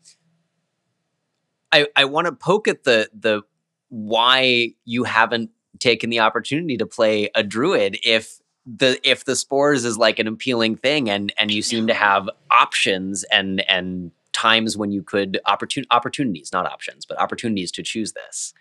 I 1.72 1.88
I 1.96 2.06
want 2.06 2.28
to 2.28 2.32
poke 2.32 2.68
at 2.70 2.84
the 2.84 3.10
the 3.14 3.42
why 3.90 4.74
you 4.86 5.04
haven't 5.04 5.50
taken 5.80 6.10
the 6.10 6.20
opportunity 6.22 6.78
to 6.78 6.86
play 6.86 7.30
a 7.36 7.44
druid 7.44 7.98
if 8.04 8.40
the 8.66 9.00
if 9.08 9.26
the 9.26 9.36
spores 9.36 9.84
is 9.86 9.98
like 9.98 10.20
an 10.20 10.28
appealing 10.28 10.76
thing 10.78 11.10
and 11.10 11.34
and 11.38 11.52
you 11.52 11.62
seem 11.62 11.88
to 11.88 11.94
have 11.94 12.30
options 12.50 13.24
and 13.26 13.62
and 13.70 14.12
times 14.32 14.78
when 14.78 14.92
you 14.92 15.04
could 15.04 15.40
opportun- 15.46 15.86
opportunities 15.92 16.52
not 16.54 16.66
options 16.66 17.06
but 17.06 17.20
opportunities 17.20 17.72
to 17.72 17.84
choose 17.84 18.14
this 18.14 18.54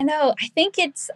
I 0.00 0.02
know. 0.02 0.34
I 0.42 0.48
think 0.48 0.76
it's 0.76 1.08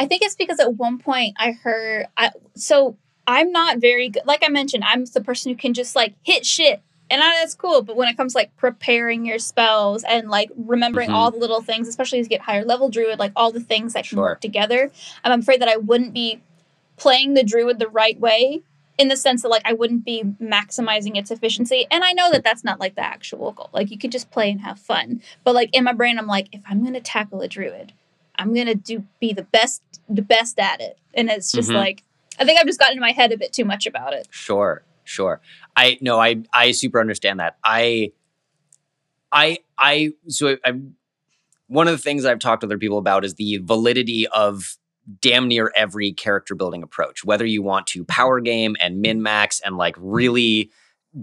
I 0.00 0.06
think 0.06 0.22
it's 0.22 0.34
because 0.34 0.58
at 0.58 0.74
one 0.76 0.98
point 0.98 1.36
I 1.38 1.52
heard 1.52 2.06
I 2.16 2.30
so 2.56 2.96
I'm 3.28 3.52
not 3.52 3.78
very 3.78 4.08
good 4.08 4.24
like 4.26 4.42
I 4.44 4.48
mentioned, 4.48 4.82
I'm 4.84 5.04
the 5.04 5.20
person 5.20 5.52
who 5.52 5.56
can 5.56 5.74
just 5.74 5.94
like 5.94 6.14
hit 6.22 6.44
shit. 6.44 6.82
And 7.12 7.20
I, 7.22 7.38
that's 7.40 7.54
cool, 7.56 7.82
but 7.82 7.96
when 7.96 8.08
it 8.08 8.16
comes 8.16 8.32
to, 8.34 8.38
like 8.38 8.56
preparing 8.56 9.26
your 9.26 9.40
spells 9.40 10.04
and 10.04 10.28
like 10.28 10.48
remembering 10.56 11.10
Mhm. 11.10 11.14
all 11.14 11.30
the 11.32 11.38
little 11.38 11.60
things, 11.60 11.88
especially 11.88 12.20
as 12.20 12.26
you 12.26 12.30
get 12.30 12.40
higher 12.40 12.64
level 12.64 12.88
druid, 12.88 13.18
like 13.18 13.32
all 13.34 13.50
the 13.50 13.58
things 13.60 13.94
that 13.94 14.04
can 14.08 14.16
Sure. 14.16 14.22
work 14.22 14.40
together, 14.40 14.92
I'm 15.24 15.40
afraid 15.40 15.60
that 15.60 15.68
I 15.68 15.76
wouldn't 15.76 16.12
be 16.14 16.40
playing 17.00 17.34
the 17.34 17.42
druid 17.42 17.78
the 17.80 17.88
right 17.88 18.20
way 18.20 18.60
in 18.98 19.08
the 19.08 19.16
sense 19.16 19.40
that 19.42 19.48
like 19.48 19.62
I 19.64 19.72
wouldn't 19.72 20.04
be 20.04 20.22
maximizing 20.40 21.16
its 21.16 21.30
efficiency. 21.30 21.86
And 21.90 22.04
I 22.04 22.12
know 22.12 22.30
that 22.30 22.44
that's 22.44 22.62
not 22.62 22.78
like 22.78 22.94
the 22.94 23.04
actual 23.04 23.52
goal. 23.52 23.70
Like 23.72 23.90
you 23.90 23.96
could 23.98 24.12
just 24.12 24.30
play 24.30 24.50
and 24.50 24.60
have 24.60 24.78
fun. 24.78 25.22
But 25.42 25.54
like 25.54 25.70
in 25.74 25.84
my 25.84 25.94
brain, 25.94 26.18
I'm 26.18 26.26
like, 26.26 26.48
if 26.52 26.60
I'm 26.68 26.82
going 26.82 26.92
to 26.94 27.00
tackle 27.00 27.40
a 27.40 27.48
druid, 27.48 27.94
I'm 28.36 28.54
gonna 28.54 28.74
do 28.74 29.04
be 29.20 29.32
the 29.34 29.42
best 29.42 29.82
the 30.08 30.22
best 30.22 30.58
at 30.58 30.80
it. 30.80 30.98
And 31.14 31.28
it's 31.28 31.52
just 31.52 31.70
Mhm. 31.70 31.74
like 31.74 32.02
I 32.38 32.44
think 32.44 32.58
I've 32.58 32.66
just 32.66 32.78
gotten 32.78 32.96
in 32.96 33.00
my 33.00 33.12
head 33.12 33.32
a 33.32 33.36
bit 33.36 33.52
too 33.52 33.64
much 33.66 33.86
about 33.86 34.14
it. 34.14 34.28
Sure, 34.30 34.82
sure. 35.04 35.40
I 35.76 35.98
no, 36.00 36.18
I 36.18 36.42
I 36.54 36.70
super 36.70 37.00
understand 37.00 37.40
that. 37.40 37.56
I 37.64 38.12
I 39.32 39.58
I 39.78 40.12
so 40.28 40.56
I'm 40.64 40.96
one 41.66 41.86
of 41.86 41.92
the 41.92 41.98
things 42.02 42.24
I've 42.24 42.38
talked 42.38 42.62
to 42.62 42.66
other 42.66 42.78
people 42.78 42.98
about 42.98 43.24
is 43.24 43.34
the 43.34 43.58
validity 43.62 44.26
of 44.28 44.76
damn 45.20 45.48
near 45.48 45.72
every 45.76 46.12
character 46.12 46.54
building 46.54 46.82
approach. 46.82 47.24
Whether 47.24 47.46
you 47.46 47.62
want 47.62 47.86
to 47.88 48.04
power 48.04 48.40
game 48.40 48.76
and 48.80 49.00
min 49.00 49.22
max 49.22 49.60
and 49.64 49.76
like 49.76 49.96
really 49.98 50.70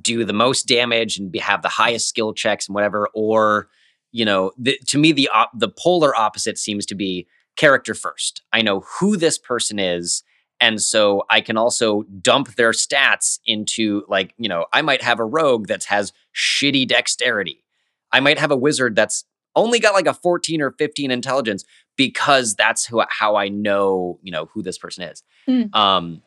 do 0.02 0.26
the 0.26 0.34
most 0.34 0.67
damage 0.67 1.17
and 1.17 1.34
have 1.39 1.62
the 1.62 1.69
highest 1.69 2.10
skill 2.10 2.34
checks 2.34 2.67
and 2.67 2.76
whatever, 2.76 3.10
or 3.13 3.69
you 4.12 4.26
know, 4.26 4.52
the, 4.58 4.78
to 4.88 4.97
me 4.97 5.12
the 5.12 5.30
op- 5.30 5.52
the 5.58 5.69
polar 5.69 6.15
opposite 6.15 6.58
seems 6.58 6.86
to 6.88 6.95
be 6.95 7.28
character 7.56 7.93
first. 7.93 8.41
I 8.52 8.62
know 8.62 8.82
who 9.00 9.17
this 9.17 9.38
person 9.38 9.80
is 9.80 10.23
and 10.60 10.82
so 10.82 11.23
I 11.30 11.41
can 11.41 11.58
also 11.58 12.04
dump 12.21 12.56
their 12.56 12.71
stats 12.71 13.39
into 13.45 14.04
like, 14.08 14.34
you 14.38 14.50
know, 14.50 14.65
I 14.73 14.82
might 14.82 15.04
have 15.04 15.19
a 15.19 15.26
rogue 15.26 15.67
that 15.67 15.84
has 15.86 16.13
shitty 16.36 16.88
dexterity. 16.88 17.63
I 18.12 18.19
might 18.19 18.39
have 18.39 18.52
a 18.52 18.58
wizard 18.58 18.95
that's 18.95 19.23
only 19.56 19.80
got 19.80 19.93
like 19.93 20.08
a 20.08 20.13
14 20.13 20.62
or 20.62 20.71
15 20.71 21.12
intelligence 21.12 21.63
because 21.97 22.55
that's 22.55 22.86
who 22.86 23.03
how 23.10 23.36
I 23.36 23.49
know, 23.49 24.19
you 24.21 24.31
know, 24.31 24.45
who 24.53 24.62
this 24.62 24.77
person 24.77 25.03
is. 25.03 25.23
Mm. 25.47 25.75
Um 25.75 26.21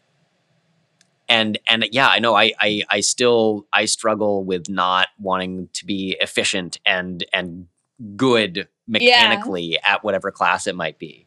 and 1.29 1.59
and 1.69 1.87
yeah, 1.93 2.09
I 2.09 2.19
know 2.19 2.35
I 2.35 2.53
I 2.61 2.83
I 2.91 3.01
still 3.01 3.67
I 3.73 3.87
struggle 3.87 4.45
with 4.45 4.69
not 4.69 5.09
wanting 5.19 5.69
to 5.75 5.87
be 5.87 6.17
efficient 6.21 6.79
and 6.85 7.25
and 7.33 7.69
good 8.17 8.69
mechanically 8.87 9.79
at 9.85 10.03
whatever 10.03 10.31
class 10.31 10.67
it 10.67 10.75
might 10.75 10.99
be. 10.99 11.27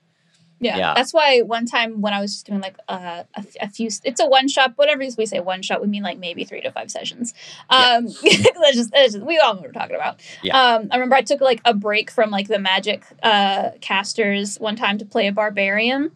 Yeah. 0.63 0.77
Yeah. 0.77 0.93
That's 0.95 1.13
why 1.13 1.41
one 1.41 1.65
time 1.65 2.01
when 2.01 2.13
I 2.13 2.19
was 2.21 2.33
just 2.33 2.45
doing 2.45 2.61
like 2.61 2.77
uh, 2.87 3.23
a, 3.35 3.45
a 3.61 3.69
few, 3.69 3.89
it's 4.03 4.19
a 4.19 4.25
one 4.25 4.47
shot, 4.47 4.73
whatever 4.75 5.03
we 5.17 5.25
say 5.25 5.39
one 5.39 5.61
shot, 5.61 5.81
we 5.81 5.87
mean 5.87 6.03
like 6.03 6.17
maybe 6.17 6.43
three 6.45 6.61
to 6.61 6.71
five 6.71 6.89
sessions. 6.91 7.33
Yeah. 7.71 7.77
Um, 7.97 8.05
that's 8.23 8.75
just, 8.75 8.91
that's 8.91 9.13
just, 9.13 9.25
we 9.25 9.37
all 9.39 9.53
know 9.55 9.61
what 9.61 9.67
we're 9.67 9.73
talking 9.73 9.95
about. 9.95 10.21
Yeah. 10.41 10.57
Um, 10.59 10.87
I 10.91 10.95
remember 10.95 11.15
I 11.15 11.21
took 11.21 11.41
like 11.41 11.61
a 11.65 11.73
break 11.73 12.09
from 12.09 12.29
like 12.29 12.47
the 12.47 12.59
magic 12.59 13.03
uh, 13.21 13.71
casters 13.81 14.59
one 14.59 14.75
time 14.75 14.97
to 14.97 15.05
play 15.05 15.27
a 15.27 15.31
barbarian. 15.31 16.11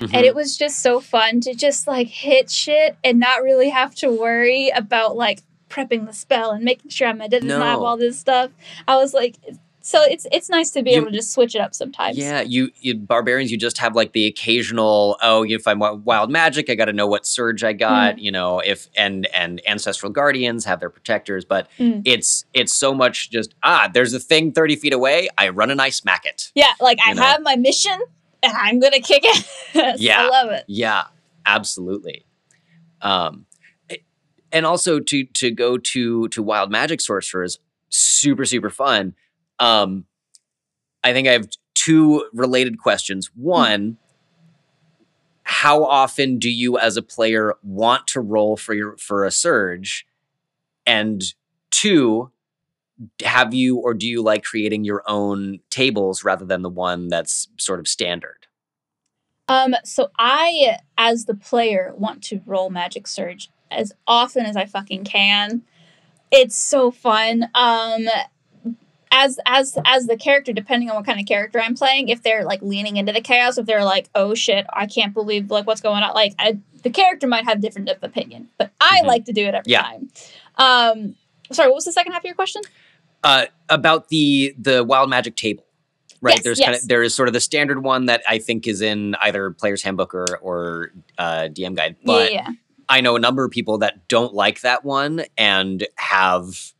Mhm. 0.00 0.10
And 0.12 0.26
it 0.26 0.34
was 0.34 0.56
just 0.58 0.80
so 0.80 1.00
fun 1.00 1.40
to 1.40 1.54
just 1.54 1.86
like 1.86 2.08
hit 2.08 2.50
shit 2.50 2.96
and 3.02 3.18
not 3.18 3.42
really 3.42 3.70
have 3.70 3.94
to 3.96 4.10
worry 4.10 4.68
about 4.68 5.16
like 5.16 5.42
prepping 5.70 6.06
the 6.06 6.12
spell 6.12 6.50
and 6.50 6.62
making 6.64 6.90
sure 6.90 7.12
my 7.14 7.28
dead 7.28 7.42
doesn't 7.42 7.60
have 7.60 7.80
all 7.80 7.96
this 7.96 8.18
stuff. 8.18 8.50
I 8.86 8.96
was 8.96 9.14
like, 9.14 9.36
so 9.86 10.02
it's 10.02 10.26
it's 10.32 10.50
nice 10.50 10.70
to 10.72 10.82
be 10.82 10.90
You- 10.90 10.96
able 10.98 11.06
to 11.10 11.16
just 11.16 11.32
switch 11.32 11.54
it 11.54 11.60
up 11.60 11.74
sometimes. 11.74 12.18
Yeah, 12.18 12.40
you, 12.40 12.70
you 12.80 12.96
barbarians, 12.96 13.50
you 13.52 13.56
just 13.58 13.78
have 13.78 13.94
like 13.94 14.12
the 14.12 14.26
occasional. 14.26 15.16
Oh, 15.22 15.44
if 15.44 15.66
I'm 15.66 15.78
wild 16.04 16.30
magic, 16.30 16.68
I 16.68 16.74
got 16.74 16.86
to 16.86 16.92
know 16.92 17.06
what 17.06 17.26
surge 17.26 17.62
I 17.64 17.72
got. 17.72 18.18
You 18.18 18.32
know, 18.32 18.58
if 18.60 18.88
and 18.96 19.26
and 19.34 19.60
ancestral 19.66 20.10
guardians 20.12 20.64
have 20.64 20.80
their 20.80 20.90
protectors, 20.90 21.44
but 21.44 21.68
Mm. 21.78 22.02
it's 22.04 22.44
it's 22.52 22.72
so 22.72 22.92
much 22.94 23.30
just 23.30 23.54
ah. 23.62 23.88
There's 23.92 24.12
a 24.12 24.20
thing 24.20 24.52
thirty 24.52 24.76
feet 24.76 24.92
away. 24.92 25.28
I 25.38 25.48
run 25.50 25.70
and 25.70 25.80
I 25.80 25.90
smack 25.90 26.24
it. 26.26 26.50
Yeah, 26.54 26.72
like 26.80 26.98
I 27.04 27.12
know? 27.12 27.22
have 27.22 27.42
my 27.42 27.56
mission 27.56 27.98
and 28.42 28.52
I'm 28.56 28.80
gonna 28.80 29.00
kick 29.00 29.22
it. 29.24 29.46
Yeah. 30.00 30.22
I 30.22 30.28
love 30.28 30.50
it. 30.50 30.64
Yeah, 30.68 31.04
absolutely. 31.44 32.24
Um, 33.02 33.46
and 34.52 34.64
also 34.66 35.00
to 35.00 35.24
to 35.24 35.50
go 35.50 35.76
to 35.78 36.28
to 36.28 36.42
wild 36.42 36.70
magic 36.70 37.00
sorcerers, 37.00 37.58
super 37.88 38.44
super 38.44 38.70
fun. 38.70 39.14
Um, 39.58 40.04
I 41.02 41.12
think 41.12 41.28
I 41.28 41.32
have 41.32 41.48
two 41.74 42.28
related 42.32 42.78
questions. 42.78 43.30
One, 43.34 43.98
how 45.44 45.84
often 45.84 46.38
do 46.38 46.50
you 46.50 46.78
as 46.78 46.96
a 46.96 47.02
player 47.02 47.54
want 47.62 48.08
to 48.08 48.20
roll 48.20 48.56
for 48.56 48.74
your 48.74 48.96
for 48.96 49.24
a 49.24 49.30
surge? 49.30 50.06
And 50.84 51.22
two, 51.70 52.30
have 53.22 53.54
you 53.54 53.76
or 53.78 53.94
do 53.94 54.06
you 54.06 54.22
like 54.22 54.44
creating 54.44 54.84
your 54.84 55.02
own 55.06 55.60
tables 55.70 56.24
rather 56.24 56.44
than 56.44 56.62
the 56.62 56.70
one 56.70 57.08
that's 57.08 57.48
sort 57.58 57.78
of 57.78 57.86
standard? 57.86 58.46
Um, 59.48 59.76
so 59.84 60.10
I, 60.18 60.78
as 60.98 61.26
the 61.26 61.34
player, 61.34 61.92
want 61.96 62.22
to 62.24 62.40
roll 62.46 62.68
Magic 62.70 63.06
Surge 63.06 63.50
as 63.70 63.92
often 64.06 64.44
as 64.44 64.56
I 64.56 64.64
fucking 64.64 65.04
can. 65.04 65.62
It's 66.32 66.56
so 66.56 66.90
fun. 66.90 67.48
Um, 67.54 68.06
as 69.24 69.38
as 69.46 69.76
as 69.84 70.06
the 70.06 70.16
character, 70.16 70.52
depending 70.52 70.90
on 70.90 70.96
what 70.96 71.06
kind 71.06 71.18
of 71.18 71.26
character 71.26 71.60
I'm 71.60 71.74
playing, 71.74 72.08
if 72.08 72.22
they're 72.22 72.44
like 72.44 72.60
leaning 72.62 72.96
into 72.98 73.12
the 73.12 73.20
chaos, 73.20 73.56
if 73.58 73.66
they're 73.66 73.84
like, 73.84 74.08
oh 74.14 74.34
shit, 74.34 74.66
I 74.72 74.86
can't 74.86 75.14
believe 75.14 75.50
like 75.50 75.66
what's 75.66 75.80
going 75.80 76.02
on, 76.02 76.14
like 76.14 76.34
I, 76.38 76.58
the 76.82 76.90
character 76.90 77.26
might 77.26 77.44
have 77.44 77.60
different 77.60 77.90
opinion, 78.02 78.48
but 78.58 78.70
I 78.80 79.00
Mhm. 79.02 79.06
like 79.06 79.24
to 79.26 79.32
do 79.32 79.44
it 79.46 79.54
every 79.54 79.72
Yeah. 79.72 79.82
time. 79.82 80.10
Um, 80.56 81.16
sorry, 81.52 81.68
what 81.68 81.76
was 81.76 81.84
the 81.86 81.92
second 81.92 82.12
half 82.12 82.20
of 82.22 82.26
your 82.26 82.34
question? 82.34 82.62
uh, 83.24 83.46
about 83.70 84.08
the 84.08 84.54
the 84.58 84.84
wild 84.84 85.08
magic 85.10 85.34
table 85.36 85.64
right 86.20 86.36
Yes, 86.36 86.44
there's 86.44 86.60
kind 86.60 86.74
of 86.76 86.86
there 86.86 87.02
is 87.02 87.12
sort 87.14 87.28
of 87.28 87.32
the 87.34 87.40
standard 87.40 87.82
one 87.82 88.06
that 88.06 88.22
i 88.28 88.38
think 88.38 88.66
is 88.68 88.80
in 88.82 89.16
either 89.22 89.50
player's 89.50 89.82
handbook 89.82 90.14
or 90.14 90.38
or 90.42 90.92
uh, 91.18 91.48
dm 91.50 91.74
guide 91.74 91.96
but 92.04 92.30
yeah, 92.32 92.48
yeah. 92.48 92.54
i 92.88 93.00
know 93.00 93.16
a 93.16 93.18
number 93.18 93.42
of 93.44 93.50
people 93.50 93.78
that 93.78 94.06
don't 94.08 94.32
like 94.34 94.60
that 94.60 94.84
one 94.84 95.24
and 95.36 95.88
have 95.96 96.72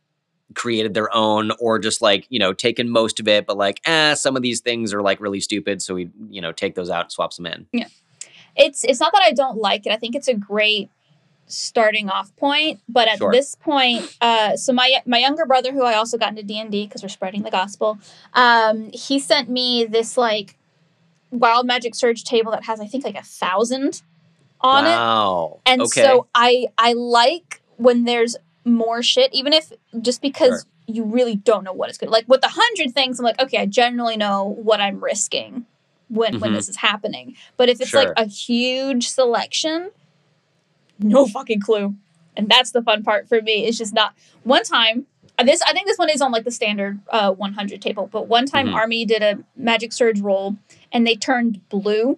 created 0.55 0.93
their 0.93 1.13
own 1.15 1.51
or 1.59 1.77
just 1.79 2.01
like 2.01 2.25
you 2.29 2.39
know 2.39 2.53
taken 2.53 2.89
most 2.89 3.19
of 3.19 3.27
it 3.27 3.45
but 3.45 3.57
like 3.57 3.81
eh 3.85 4.13
some 4.13 4.35
of 4.35 4.41
these 4.41 4.61
things 4.61 4.93
are 4.93 5.01
like 5.01 5.19
really 5.19 5.39
stupid 5.41 5.81
so 5.81 5.93
we 5.93 6.09
you 6.29 6.41
know 6.41 6.51
take 6.51 6.75
those 6.75 6.89
out 6.89 7.01
and 7.05 7.11
swap 7.11 7.33
them 7.35 7.45
in 7.45 7.67
Yeah. 7.73 7.87
it's 8.55 8.83
it's 8.83 8.99
not 8.99 9.11
that 9.11 9.21
I 9.23 9.33
don't 9.33 9.57
like 9.57 9.85
it. 9.85 9.91
I 9.91 9.97
think 9.97 10.15
it's 10.15 10.27
a 10.27 10.33
great 10.33 10.89
starting 11.47 12.09
off 12.09 12.35
point. 12.35 12.79
But 12.89 13.07
at 13.07 13.19
Sure. 13.19 13.31
this 13.31 13.55
point, 13.55 14.15
uh, 14.19 14.55
so 14.57 14.73
my 14.73 15.01
my 15.05 15.17
younger 15.17 15.45
brother, 15.45 15.71
who 15.71 15.83
I 15.83 15.93
also 15.93 16.17
got 16.17 16.29
into 16.29 16.43
D 16.43 16.59
and 16.59 16.71
D 16.71 16.85
because 16.85 17.03
we're 17.03 17.09
spreading 17.09 17.43
the 17.43 17.51
gospel, 17.51 17.99
um, 18.33 18.89
he 18.93 19.19
sent 19.19 19.49
me 19.49 19.85
this 19.85 20.17
like 20.17 20.57
wild 21.31 21.65
magic 21.67 21.93
surge 21.95 22.23
table 22.23 22.51
that 22.51 22.63
has 22.65 22.79
I 22.79 22.87
think 22.87 23.03
like 23.03 23.17
a 23.17 23.21
thousand 23.23 24.01
on 24.61 24.85
it, 24.85 24.89
wow 24.89 25.59
and 25.65 25.81
okay 25.83 26.01
so 26.01 26.27
I 26.33 26.67
I 26.77 26.93
like 26.93 27.61
when 27.75 28.05
there's 28.05 28.35
more 28.67 29.01
shit, 29.01 29.33
even 29.33 29.53
if 29.53 29.71
just 30.01 30.21
because. 30.21 30.63
Sure. 30.63 30.71
You 30.89 31.03
really 31.03 31.35
don't 31.35 31.65
know 31.65 31.73
what 31.73 31.89
it's 31.89 31.97
good. 31.97 32.07
Like 32.07 32.29
with 32.29 32.39
the 32.39 32.47
hundred 32.49 32.93
things, 32.93 33.19
I'm 33.19 33.25
like, 33.25 33.41
okay, 33.41 33.57
I 33.57 33.65
generally 33.65 34.15
know 34.15 34.45
what 34.45 34.79
I'm 34.79 35.03
risking 35.03 35.65
when 36.07 36.39
when 36.39 36.51
Mhm. 36.51 36.55
this 36.55 36.69
is 36.69 36.77
happening. 36.77 37.35
But 37.57 37.67
if 37.67 37.81
it's 37.81 37.89
Sure. 37.89 38.05
like 38.05 38.13
a 38.15 38.23
huge 38.25 39.09
selection, 39.09 39.91
no 40.99 41.27
fucking 41.27 41.59
clue. 41.59 41.95
And 42.37 42.47
that's 42.47 42.71
the 42.71 42.81
fun 42.81 43.03
part 43.03 43.27
for 43.27 43.41
me. 43.41 43.65
It's 43.65 43.77
just 43.77 43.93
not 43.93 44.13
one 44.43 44.63
time. 44.63 45.07
uh, 45.37 45.43
This 45.43 45.61
I 45.63 45.73
think 45.73 45.87
this 45.87 45.97
one 45.97 46.09
is 46.09 46.21
on 46.21 46.31
like 46.31 46.45
the 46.45 46.51
standard 46.51 46.99
uh, 47.09 47.33
100 47.33 47.81
table. 47.81 48.07
But 48.09 48.27
one 48.27 48.45
time 48.45 48.67
Mhm. 48.67 48.73
Army 48.73 49.03
did 49.05 49.21
a 49.21 49.39
magic 49.57 49.91
surge 49.91 50.21
roll 50.21 50.55
and 50.93 51.05
they 51.05 51.15
turned 51.15 51.67
blue. 51.67 52.17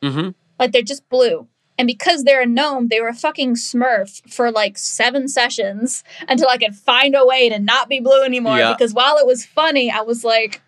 hmm 0.00 0.28
Like 0.60 0.70
they're 0.72 0.82
just 0.82 1.08
blue. 1.08 1.48
And 1.78 1.86
because 1.86 2.24
they're 2.24 2.40
a 2.42 2.46
gnome, 2.46 2.88
they 2.88 3.00
were 3.00 3.08
a 3.08 3.14
fucking 3.14 3.54
smurf 3.56 4.22
for 4.32 4.50
like 4.50 4.78
seven 4.78 5.28
sessions 5.28 6.02
until 6.28 6.48
I 6.48 6.56
could 6.56 6.74
find 6.74 7.14
a 7.14 7.24
way 7.26 7.48
to 7.50 7.58
not 7.58 7.88
be 7.88 8.00
blue 8.00 8.22
anymore. 8.22 8.58
Yeah. 8.58 8.72
Because 8.72 8.94
while 8.94 9.18
it 9.18 9.26
was 9.26 9.44
funny, 9.44 9.90
I 9.90 10.00
was 10.00 10.24
like, 10.24 10.62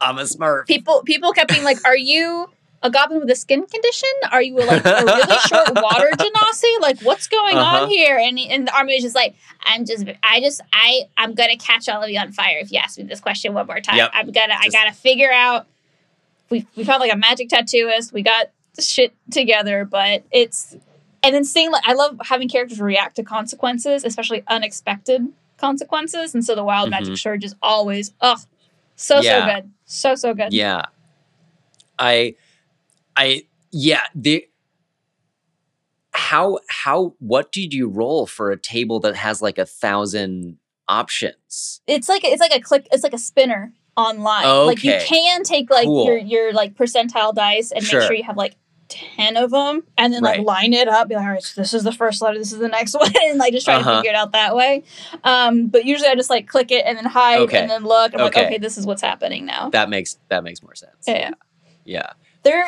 I'm 0.00 0.18
a 0.18 0.22
smurf. 0.22 0.66
people 0.66 1.02
people 1.04 1.32
kept 1.32 1.50
being 1.50 1.64
like, 1.64 1.84
Are 1.84 1.96
you 1.96 2.46
a 2.82 2.90
goblin 2.90 3.20
with 3.20 3.30
a 3.30 3.34
skin 3.36 3.66
condition? 3.66 4.08
Are 4.32 4.40
you 4.40 4.56
like 4.56 4.82
a 4.84 5.04
really 5.04 5.36
short 5.46 5.74
water 5.74 6.10
genasi? 6.18 6.80
Like 6.80 7.00
what's 7.02 7.28
going 7.28 7.56
Uh-huh. 7.58 7.82
on 7.84 7.88
here? 7.90 8.16
And 8.16 8.38
and 8.38 8.66
the 8.68 8.74
army 8.74 8.94
was 8.94 9.02
just 9.02 9.14
like, 9.14 9.34
I'm 9.64 9.84
just 9.84 10.06
I 10.22 10.40
just 10.40 10.62
I 10.72 11.02
I'm 11.18 11.34
gonna 11.34 11.58
catch 11.58 11.88
all 11.88 12.02
of 12.02 12.08
you 12.08 12.18
on 12.18 12.32
fire 12.32 12.58
if 12.60 12.72
you 12.72 12.78
ask 12.78 12.96
me 12.98 13.04
this 13.04 13.20
question 13.20 13.52
one 13.52 13.66
more 13.66 13.80
time. 13.80 13.96
Yep. 13.96 14.10
I'm 14.14 14.30
gonna 14.32 14.54
I 14.58 14.68
gotta 14.70 14.92
figure 14.92 15.30
out 15.32 15.66
we 16.48 16.66
we 16.76 16.84
found 16.84 17.00
like 17.00 17.12
a 17.12 17.16
magic 17.16 17.50
tattooist, 17.50 18.12
we 18.12 18.22
got 18.22 18.46
shit 18.78 19.14
together, 19.30 19.84
but 19.84 20.24
it's 20.30 20.76
and 21.22 21.34
then 21.34 21.44
seeing 21.44 21.70
like 21.70 21.82
I 21.86 21.92
love 21.94 22.18
having 22.24 22.48
characters 22.48 22.80
react 22.80 23.16
to 23.16 23.22
consequences, 23.22 24.04
especially 24.04 24.42
unexpected 24.48 25.26
consequences. 25.58 26.34
And 26.34 26.44
so 26.44 26.54
the 26.54 26.64
wild 26.64 26.90
magic 26.90 27.14
Mhm. 27.14 27.18
surge 27.18 27.44
is 27.44 27.54
always 27.62 28.12
oh 28.20 28.36
so 28.96 29.20
Yeah. 29.20 29.46
so 29.46 29.54
good. 29.54 29.70
So 29.84 30.14
so 30.14 30.34
good. 30.34 30.52
Yeah. 30.52 30.86
I 31.98 32.34
I 33.16 33.42
yeah, 33.70 34.00
the 34.14 34.46
how 36.12 36.58
how 36.68 37.14
what 37.18 37.52
did 37.52 37.72
you 37.72 37.88
roll 37.88 38.26
for 38.26 38.50
a 38.50 38.56
table 38.56 39.00
that 39.00 39.14
has 39.16 39.40
like 39.42 39.58
a 39.58 39.66
thousand 39.66 40.58
options? 40.88 41.80
it's 41.86 42.08
like 42.08 42.24
it's 42.24 42.40
like 42.40 42.54
a 42.54 42.60
click 42.60 42.88
it's 42.92 43.02
like 43.04 43.12
a 43.12 43.18
spinner 43.18 43.72
online 44.00 44.66
like 44.66 44.82
you 44.84 44.96
can 45.00 45.42
take 45.42 45.70
like 45.70 45.86
Cool. 45.86 46.06
your 46.06 46.18
your 46.18 46.52
like 46.52 46.74
percentile 46.74 47.34
dice 47.34 47.70
and 47.72 47.84
Sure. 47.84 48.00
make 48.00 48.06
sure 48.08 48.16
you 48.16 48.24
have 48.24 48.36
like 48.36 48.54
10 48.88 49.36
of 49.36 49.50
them 49.52 49.84
and 49.96 50.12
then 50.12 50.20
like 50.22 50.40
line 50.40 50.72
it 50.72 50.88
up 50.88 51.08
be 51.08 51.14
like 51.14 51.24
all 51.24 51.30
right 51.30 51.42
so 51.42 51.60
this 51.60 51.72
is 51.74 51.84
the 51.84 51.92
first 51.92 52.20
letter 52.22 52.36
this 52.38 52.50
is 52.52 52.58
the 52.58 52.66
next 52.68 52.92
one 52.98 53.12
and 53.24 53.38
like 53.38 53.52
just 53.52 53.64
try 53.64 53.76
Uh-huh. 53.76 53.90
to 53.90 53.96
figure 53.98 54.10
it 54.10 54.16
out 54.16 54.32
that 54.32 54.56
way 54.56 54.82
um 55.22 55.68
but 55.68 55.84
usually 55.84 56.08
i 56.08 56.14
just 56.16 56.28
like 56.30 56.48
click 56.48 56.72
it 56.72 56.84
and 56.86 56.98
then 56.98 57.04
hide 57.04 57.38
Okay. 57.40 57.58
and 57.60 57.70
then 57.70 57.84
look 57.84 58.12
i'm 58.14 58.20
Okay. 58.20 58.40
like 58.40 58.46
okay 58.48 58.58
this 58.58 58.76
is 58.78 58.86
what's 58.86 59.02
happening 59.02 59.46
now 59.46 59.70
That 59.70 59.88
makes 59.90 60.18
that 60.28 60.42
makes 60.42 60.60
more 60.62 60.74
sense. 60.74 61.04
yeah 61.06 61.30
Yeah. 61.84 62.10
there 62.42 62.64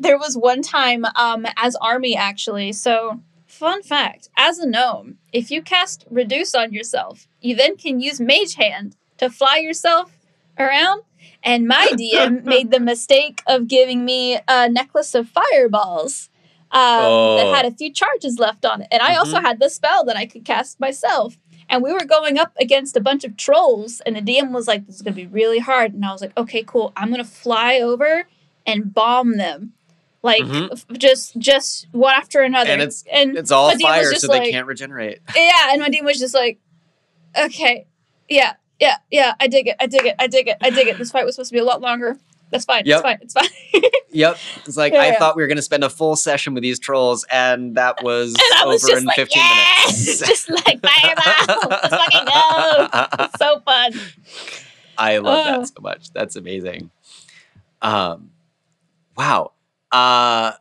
there 0.00 0.18
was 0.18 0.36
one 0.36 0.60
time 0.62 1.04
um 1.14 1.46
as 1.56 1.76
army 1.76 2.16
actually 2.16 2.72
so 2.72 3.20
fun 3.46 3.80
fact 3.84 4.28
as 4.36 4.58
a 4.58 4.66
gnome 4.66 5.18
if 5.32 5.52
you 5.52 5.62
cast 5.62 6.04
reduce 6.10 6.52
on 6.56 6.72
yourself 6.72 7.28
you 7.40 7.54
then 7.54 7.76
can 7.76 8.00
use 8.00 8.20
mage 8.20 8.54
hand 8.56 8.96
to 9.18 9.30
fly 9.30 9.58
yourself 9.58 10.10
around 10.58 11.02
and 11.42 11.66
my 11.66 11.88
dm 11.92 12.44
made 12.54 12.70
the 12.70 12.80
mistake 12.80 13.42
of 13.46 13.66
giving 13.68 14.04
me 14.04 14.38
a 14.48 14.68
necklace 14.68 15.14
of 15.14 15.28
fireballs 15.28 16.30
um, 16.70 16.80
Oh. 16.80 17.36
that 17.36 17.54
had 17.64 17.72
a 17.72 17.76
few 17.76 17.92
charges 17.92 18.38
left 18.38 18.64
on 18.64 18.82
it. 18.82 18.88
And 18.90 19.00
i 19.02 19.14
also 19.16 19.40
had 19.40 19.60
the 19.60 19.68
spell 19.70 20.04
that 20.06 20.16
i 20.16 20.26
could 20.26 20.44
cast 20.44 20.80
myself. 20.80 21.36
And 21.68 21.82
we 21.82 21.92
were 21.92 22.04
going 22.04 22.36
up 22.38 22.52
against 22.60 22.96
a 22.96 23.00
bunch 23.00 23.24
of 23.24 23.36
trolls 23.36 24.00
and 24.04 24.16
the 24.16 24.20
dm 24.20 24.50
was 24.52 24.66
like 24.68 24.86
this 24.86 24.96
is 24.96 25.02
going 25.02 25.14
to 25.14 25.20
be 25.20 25.26
really 25.26 25.60
hard. 25.60 25.94
And 25.94 26.04
i 26.04 26.10
was 26.12 26.20
like 26.20 26.36
okay 26.36 26.62
cool. 26.66 26.92
I'm 26.96 27.08
going 27.10 27.22
to 27.24 27.28
fly 27.30 27.78
over 27.80 28.24
and 28.66 28.92
bomb 28.92 29.36
them. 29.36 29.72
Like 30.22 30.42
Mhm. 30.42 30.72
f- 30.72 30.86
just 30.98 31.38
just 31.38 31.86
one 31.92 32.14
after 32.14 32.40
another. 32.42 32.70
And 32.70 32.80
it's- 32.82 33.04
and 33.12 33.36
It's 33.36 33.50
all 33.50 33.68
my 33.68 33.74
DM 33.74 33.76
was 33.76 33.82
fire, 33.82 34.14
so 34.14 34.26
they 34.28 34.50
can't 34.50 34.66
regenerate. 34.66 35.18
yeah 35.36 35.70
and 35.72 35.80
my 35.82 35.88
DM 35.90 36.04
was 36.04 36.18
just 36.18 36.34
like 36.34 36.58
okay 37.38 37.86
yeah 38.28 38.54
yeah 38.80 38.96
yeah 39.10 39.34
i 39.40 39.46
dig 39.46 39.66
it 39.68 39.76
i 39.80 39.86
dig 39.86 40.04
it 40.06 40.14
i 40.18 40.26
dig 40.26 40.48
it 40.48 40.56
i 40.60 40.70
dig 40.70 40.88
it 40.88 40.98
this 40.98 41.10
fight 41.10 41.24
was 41.24 41.34
supposed 41.36 41.50
to 41.50 41.54
be 41.54 41.58
a 41.60 41.64
lot 41.64 41.80
longer 41.80 42.16
that's 42.50 42.64
fine 42.64 42.82
Yep. 42.84 42.96
it's 42.96 43.02
fine 43.02 43.18
it's 43.22 43.34
fine 43.34 43.90
Yep. 44.10 44.36
It's 44.66 44.76
like 44.76 44.92
Yeah, 44.92 45.00
I 45.00 45.06
yeah. 45.08 45.18
thought 45.18 45.34
we 45.36 45.42
were 45.42 45.48
gonna 45.48 45.60
spend 45.62 45.82
a 45.82 45.90
full 45.90 46.14
session 46.14 46.54
with 46.54 46.62
these 46.62 46.78
trolls, 46.78 47.24
and 47.32 47.74
that 47.76 48.00
was 48.04 48.32
and 48.60 48.68
was 48.68 48.84
over 48.88 48.98
in 48.98 49.04
like 49.04 49.16
15 49.16 49.42
yes 49.42 50.06
minutes. 50.06 50.18
just 50.28 50.50
like 50.50 50.80
fireball 50.80 51.68
let's 51.70 51.88
fucking 51.88 52.24
go 53.18 53.24
it's 53.24 53.38
so 53.38 53.60
fun 53.60 53.92
I 54.96 55.18
love 55.18 55.46
Oh. 55.46 55.58
that 55.60 55.66
so 55.66 55.74
much. 55.80 56.12
That's 56.12 56.36
amazing. 56.36 56.90
Um, 57.82 58.30
wow. 59.16 59.50
Uh, 59.90 60.52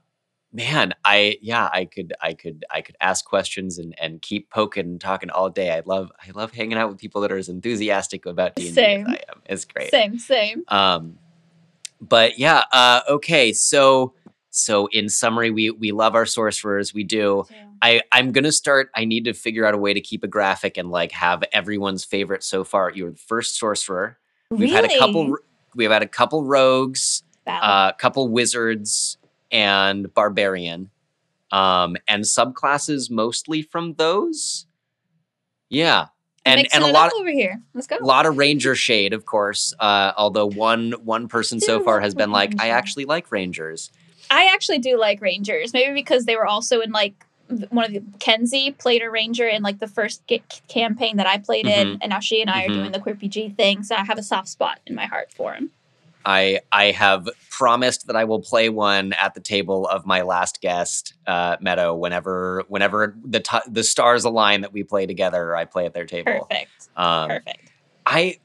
man, 0.53 0.93
I 1.03 1.37
yeah, 1.41 1.69
I 1.73 1.85
could, 1.85 2.13
I 2.21 2.33
could, 2.33 2.63
I 2.69 2.81
could 2.81 2.95
ask 3.01 3.25
questions 3.25 3.79
and 3.79 3.95
and 3.99 4.21
keep 4.21 4.49
poking 4.49 4.85
and 4.85 5.01
talking 5.01 5.29
all 5.29 5.49
day. 5.49 5.71
I 5.71 5.81
love, 5.85 6.11
I 6.25 6.31
love 6.31 6.53
hanging 6.53 6.77
out 6.77 6.89
with 6.89 6.99
people 6.99 7.21
that 7.21 7.31
are 7.31 7.37
as 7.37 7.49
enthusiastic 7.49 8.25
about 8.25 8.55
D 8.55 8.67
and 8.67 8.75
D 8.75 8.81
as 8.81 8.85
Same. 8.85 9.07
I 9.07 9.21
am. 9.29 9.41
It's 9.45 9.65
great. 9.65 9.91
same 9.91 10.19
same 10.19 10.63
Um, 10.67 11.17
but 11.99 12.37
yeah, 12.37 12.63
uh, 12.71 13.01
okay. 13.09 13.53
So, 13.53 14.13
so 14.51 14.87
in 14.91 15.09
summary, 15.09 15.49
we 15.49 15.71
we 15.71 15.91
love 15.91 16.15
our 16.15 16.25
sorcerers. 16.25 16.93
We 16.93 17.03
do. 17.03 17.45
I 17.81 18.01
I'm 18.11 18.31
gonna 18.31 18.51
start. 18.51 18.89
I 18.95 19.05
need 19.05 19.25
to 19.25 19.33
figure 19.33 19.65
out 19.65 19.73
a 19.73 19.77
way 19.77 19.93
to 19.93 20.01
keep 20.01 20.23
a 20.23 20.27
graphic 20.27 20.77
and 20.77 20.89
like 20.89 21.11
have 21.11 21.43
everyone's 21.51 22.05
favorite 22.05 22.43
so 22.43 22.63
far. 22.63 22.91
You're 22.91 23.11
the 23.11 23.17
first 23.17 23.57
sorcerer. 23.57 24.17
We've 24.49 24.71
had 24.71 24.85
a 24.85 24.97
couple. 24.97 25.35
We've 25.75 25.89
had 25.89 26.03
a 26.03 26.07
couple 26.07 26.43
rogues, 26.43 27.23
a 27.47 27.93
couple 27.97 28.27
wizards, 28.27 29.17
and 29.53 30.13
barbarian, 30.13 30.89
um, 31.51 31.95
and 32.07 32.23
subclasses 32.25 33.09
mostly 33.09 33.61
from 33.61 33.93
those. 33.93 34.65
Yeah, 35.69 36.07
and 36.45 36.61
Mixing 36.61 36.83
and 36.83 36.89
a 36.89 36.93
lot 36.93 37.11
over 37.15 37.29
here 37.29 37.61
let's 37.73 37.87
go 37.87 37.97
a 37.99 38.03
lot 38.03 38.25
of 38.25 38.37
ranger 38.37 38.75
shade, 38.75 39.13
of 39.13 39.25
course. 39.25 39.73
Uh, 39.79 40.11
although 40.17 40.47
one 40.47 40.91
one 41.03 41.27
person 41.29 41.59
so 41.61 41.79
far 41.79 42.01
has 42.01 42.13
been 42.13 42.31
like, 42.31 42.61
I 42.61 42.69
actually 42.69 43.05
like 43.05 43.31
rangers. 43.31 43.91
I 44.29 44.49
actually 44.53 44.79
do 44.79 44.97
like 44.97 45.21
Rangers, 45.21 45.73
maybe 45.73 45.93
because 45.93 46.25
they 46.25 46.35
were 46.35 46.47
also 46.47 46.81
in 46.81 46.91
like 46.91 47.25
one 47.69 47.85
of 47.85 47.91
the 47.93 48.01
Kenzie 48.19 48.71
played 48.71 49.03
a 49.03 49.09
Ranger 49.09 49.47
in 49.47 49.61
like 49.61 49.79
the 49.79 49.87
first 49.87 50.25
ga- 50.27 50.41
campaign 50.67 51.17
that 51.17 51.27
I 51.27 51.37
played 51.37 51.67
in, 51.67 51.99
and 52.01 52.09
now 52.09 52.19
she 52.19 52.41
and 52.41 52.49
I 52.49 52.63
Mhm. 52.63 52.69
are 52.69 52.73
doing 52.73 52.91
the 52.93 52.99
Queer 52.99 53.15
PG 53.15 53.49
thing, 53.49 53.83
so 53.83 53.95
I 53.95 54.03
have 54.05 54.17
a 54.17 54.23
soft 54.23 54.47
spot 54.47 54.79
in 54.87 54.95
my 54.95 55.05
heart 55.05 55.31
for 55.31 55.53
him. 55.53 55.71
I 56.25 56.61
I 56.71 56.91
have 56.91 57.27
promised 57.49 58.07
that 58.07 58.15
I 58.15 58.23
will 58.23 58.41
play 58.41 58.69
one 58.69 59.13
at 59.13 59.33
the 59.33 59.39
table 59.41 59.87
of 59.87 60.05
my 60.05 60.21
last 60.21 60.61
guest, 60.61 61.13
uh, 61.27 61.57
Meadow. 61.61 61.95
Whenever 61.95 62.63
whenever 62.67 63.15
the 63.23 63.39
t- 63.39 63.57
the 63.67 63.83
stars 63.83 64.23
align 64.25 64.61
that 64.61 64.73
we 64.73 64.83
play 64.83 65.05
together, 65.05 65.55
I 65.55 65.65
play 65.65 65.85
at 65.85 65.93
their 65.93 66.05
table. 66.05 66.47
Perfect, 66.49 66.89
Um, 66.95 67.29
perfect. 67.29 67.69
I, 68.05 68.39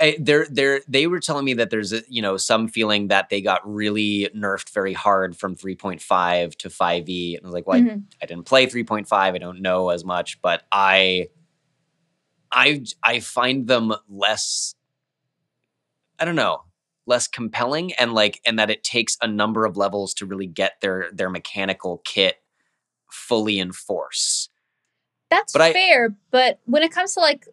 I 0.00 0.16
they're 0.18 0.46
they're 0.50 0.80
they 0.88 1.06
were 1.06 1.20
telling 1.20 1.44
me 1.44 1.54
that 1.54 1.70
there's 1.70 1.92
a, 1.92 2.02
you 2.08 2.22
know 2.22 2.36
some 2.36 2.68
feeling 2.68 3.08
that 3.08 3.28
they 3.28 3.40
got 3.42 3.60
really 3.70 4.30
nerfed 4.34 4.70
very 4.72 4.92
hard 4.94 5.36
from 5.36 5.54
3.5 5.54 6.56
to 6.56 6.68
5e. 6.68 7.36
And 7.36 7.44
I 7.44 7.46
was 7.46 7.52
like, 7.54 7.66
well, 7.66 7.78
I 7.78 7.82
Mhm. 7.82 8.02
I 8.22 8.26
didn't 8.26 8.44
play 8.46 8.66
3.5. 8.66 9.34
I 9.34 9.38
don't 9.38 9.60
know 9.60 9.90
as 9.90 10.04
much, 10.04 10.40
but 10.42 10.62
I 10.72 11.28
I 12.52 12.84
I 13.02 13.20
find 13.20 13.66
them 13.66 13.92
less 14.08 14.74
I 16.18 16.24
don't 16.26 16.36
know, 16.36 16.64
less 17.10 17.28
compelling 17.28 17.92
and 17.94 18.14
like 18.14 18.40
and 18.46 18.58
that 18.58 18.70
it 18.70 18.82
takes 18.82 19.18
a 19.20 19.26
number 19.28 19.66
of 19.66 19.76
levels 19.76 20.14
to 20.14 20.24
really 20.24 20.46
get 20.46 20.80
their 20.80 21.10
their 21.12 21.28
mechanical 21.28 22.00
kit 22.06 22.36
fully 23.10 23.58
in 23.58 23.72
force. 23.72 24.48
That's 25.28 25.52
but 25.52 25.60
I- 25.62 25.72
fair, 25.74 26.14
but 26.30 26.60
when 26.64 26.82
it 26.82 26.90
comes 26.92 27.14
to 27.14 27.20
like, 27.20 27.46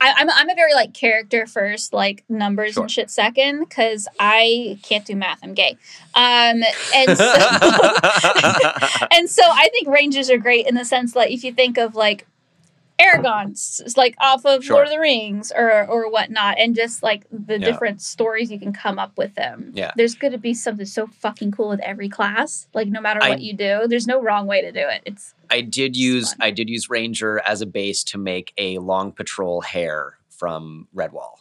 I, 0.00 0.12
I'm 0.16 0.30
I'm 0.30 0.48
a 0.50 0.54
very 0.54 0.74
like 0.74 0.94
character 0.94 1.46
first, 1.46 1.92
like 1.92 2.24
numbers 2.28 2.74
Sure. 2.74 2.84
and 2.84 2.90
shit 2.90 3.10
second, 3.10 3.60
because 3.60 4.06
I 4.20 4.78
can't 4.84 5.04
do 5.04 5.16
math. 5.16 5.40
I'm 5.42 5.54
gay, 5.54 5.76
um, 6.14 6.62
and 6.94 7.16
so 7.16 7.34
and 9.12 9.28
so 9.28 9.42
I 9.44 9.68
think 9.72 9.88
rangers 9.88 10.30
are 10.30 10.38
great 10.38 10.66
in 10.66 10.74
the 10.76 10.84
sense 10.84 11.14
that 11.14 11.30
if 11.30 11.42
you 11.42 11.52
think 11.52 11.78
of 11.78 11.94
like 11.96 12.26
Aragorn, 13.00 13.52
s- 13.52 13.80
s- 13.84 13.96
like 13.96 14.14
off 14.18 14.44
of 14.44 14.64
Sure. 14.64 14.74
Lord 14.76 14.88
of 14.88 14.92
the 14.92 14.98
Rings 14.98 15.52
or 15.54 15.86
or 15.86 16.10
whatnot, 16.10 16.58
and 16.58 16.74
just 16.74 17.02
like 17.02 17.24
the 17.30 17.58
Yeah. 17.58 17.66
different 17.70 18.02
stories 18.02 18.50
you 18.50 18.58
can 18.58 18.72
come 18.72 18.98
up 18.98 19.16
with 19.16 19.34
them. 19.34 19.72
Yeah. 19.74 19.92
there's 19.96 20.14
going 20.14 20.32
to 20.32 20.38
be 20.38 20.52
something 20.54 20.86
so 20.86 21.06
fucking 21.06 21.52
cool 21.52 21.68
with 21.68 21.80
every 21.80 22.08
class. 22.08 22.66
Like 22.74 22.88
no 22.88 23.00
matter 23.00 23.20
I- 23.22 23.28
what 23.30 23.40
you 23.40 23.52
do, 23.54 23.86
there's 23.88 24.06
no 24.06 24.20
wrong 24.20 24.46
way 24.46 24.60
to 24.62 24.72
do 24.72 24.80
it. 24.88 25.02
It's 25.06 25.34
I 25.50 25.60
did 25.60 25.96
use 25.96 26.30
fun. 26.34 26.38
I 26.46 26.50
did 26.50 26.68
use 26.68 26.90
Ranger 26.90 27.40
as 27.46 27.60
a 27.62 27.66
base 27.66 28.02
to 28.04 28.18
make 28.18 28.52
a 28.58 28.78
long 28.78 29.12
patrol 29.12 29.60
hare 29.62 30.18
from 30.28 30.88
Redwall 30.94 31.38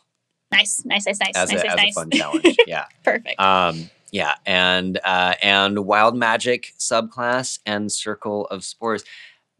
nice, 0.51 0.81
nice, 0.85 1.05
nice, 1.05 1.19
nice, 1.19 1.35
as 1.35 1.51
nice, 1.51 1.61
a, 1.61 1.65
nice, 1.65 1.73
as 1.73 1.77
nice. 1.77 1.91
a 1.91 1.93
fun 1.99 2.09
challenge. 2.11 2.57
Yeah. 2.67 2.85
Perfect. 3.03 3.39
Um, 3.39 3.89
yeah, 4.11 4.35
and 4.45 4.97
uh, 5.03 5.33
and 5.43 5.85
wild 5.85 6.15
magic 6.15 6.73
subclass 6.79 7.59
and 7.65 7.91
circle 7.91 8.45
of 8.47 8.63
spores. 8.63 9.03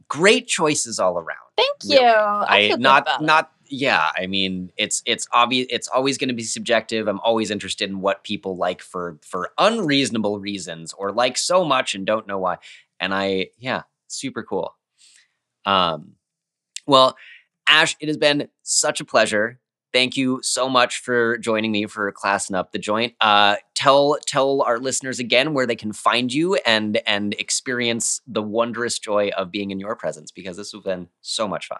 Great 0.07 0.47
choices 0.47 0.99
all 0.99 1.17
around. 1.17 1.46
Thank 1.57 1.69
really. 1.85 1.95
you. 1.95 2.07
I, 2.07 2.45
I 2.49 2.67
good 2.69 2.79
not 2.79 3.21
not 3.21 3.51
yeah. 3.69 4.09
I 4.15 4.27
mean, 4.27 4.71
it's 4.77 5.01
it's 5.05 5.27
obvious. 5.33 5.67
It's 5.69 5.87
always 5.87 6.17
going 6.17 6.29
to 6.29 6.33
be 6.35 6.43
subjective. 6.43 7.07
I'm 7.07 7.19
always 7.19 7.51
interested 7.51 7.89
in 7.89 7.99
what 7.99 8.23
people 8.23 8.55
like 8.55 8.81
for 8.81 9.17
for 9.23 9.51
unreasonable 9.57 10.39
reasons 10.39 10.93
or 10.93 11.11
like 11.11 11.37
so 11.37 11.65
much 11.65 11.95
and 11.95 12.05
don't 12.05 12.27
know 12.27 12.37
why. 12.37 12.57
And 12.99 13.13
I 13.13 13.49
yeah, 13.57 13.83
super 14.07 14.43
cool. 14.43 14.75
Um, 15.65 16.13
well, 16.85 17.17
Ash, 17.67 17.95
it 17.99 18.07
has 18.07 18.17
been 18.17 18.47
such 18.63 19.01
a 19.01 19.05
pleasure. 19.05 19.59
Thank 19.97 20.15
you 20.15 20.39
so 20.43 20.69
much 20.69 20.99
for 20.99 21.39
joining 21.39 21.71
me 21.71 21.87
for 21.87 22.11
classing 22.11 22.55
up 22.55 22.71
the 22.71 22.77
joint. 22.77 23.15
Uh, 23.19 23.55
tell 23.73 24.15
tell 24.27 24.61
our 24.61 24.77
listeners 24.77 25.17
again 25.17 25.55
where 25.55 25.65
they 25.65 25.75
can 25.75 25.91
find 25.91 26.31
you 26.31 26.53
and 26.67 27.01
and 27.07 27.33
experience 27.39 28.21
the 28.27 28.43
wondrous 28.43 28.99
joy 28.99 29.31
of 29.35 29.49
being 29.49 29.71
in 29.71 29.79
your 29.79 29.95
presence 29.95 30.29
because 30.29 30.55
this 30.55 30.71
has 30.71 30.83
been 30.83 31.07
so 31.21 31.47
much 31.47 31.67
fun. 31.67 31.79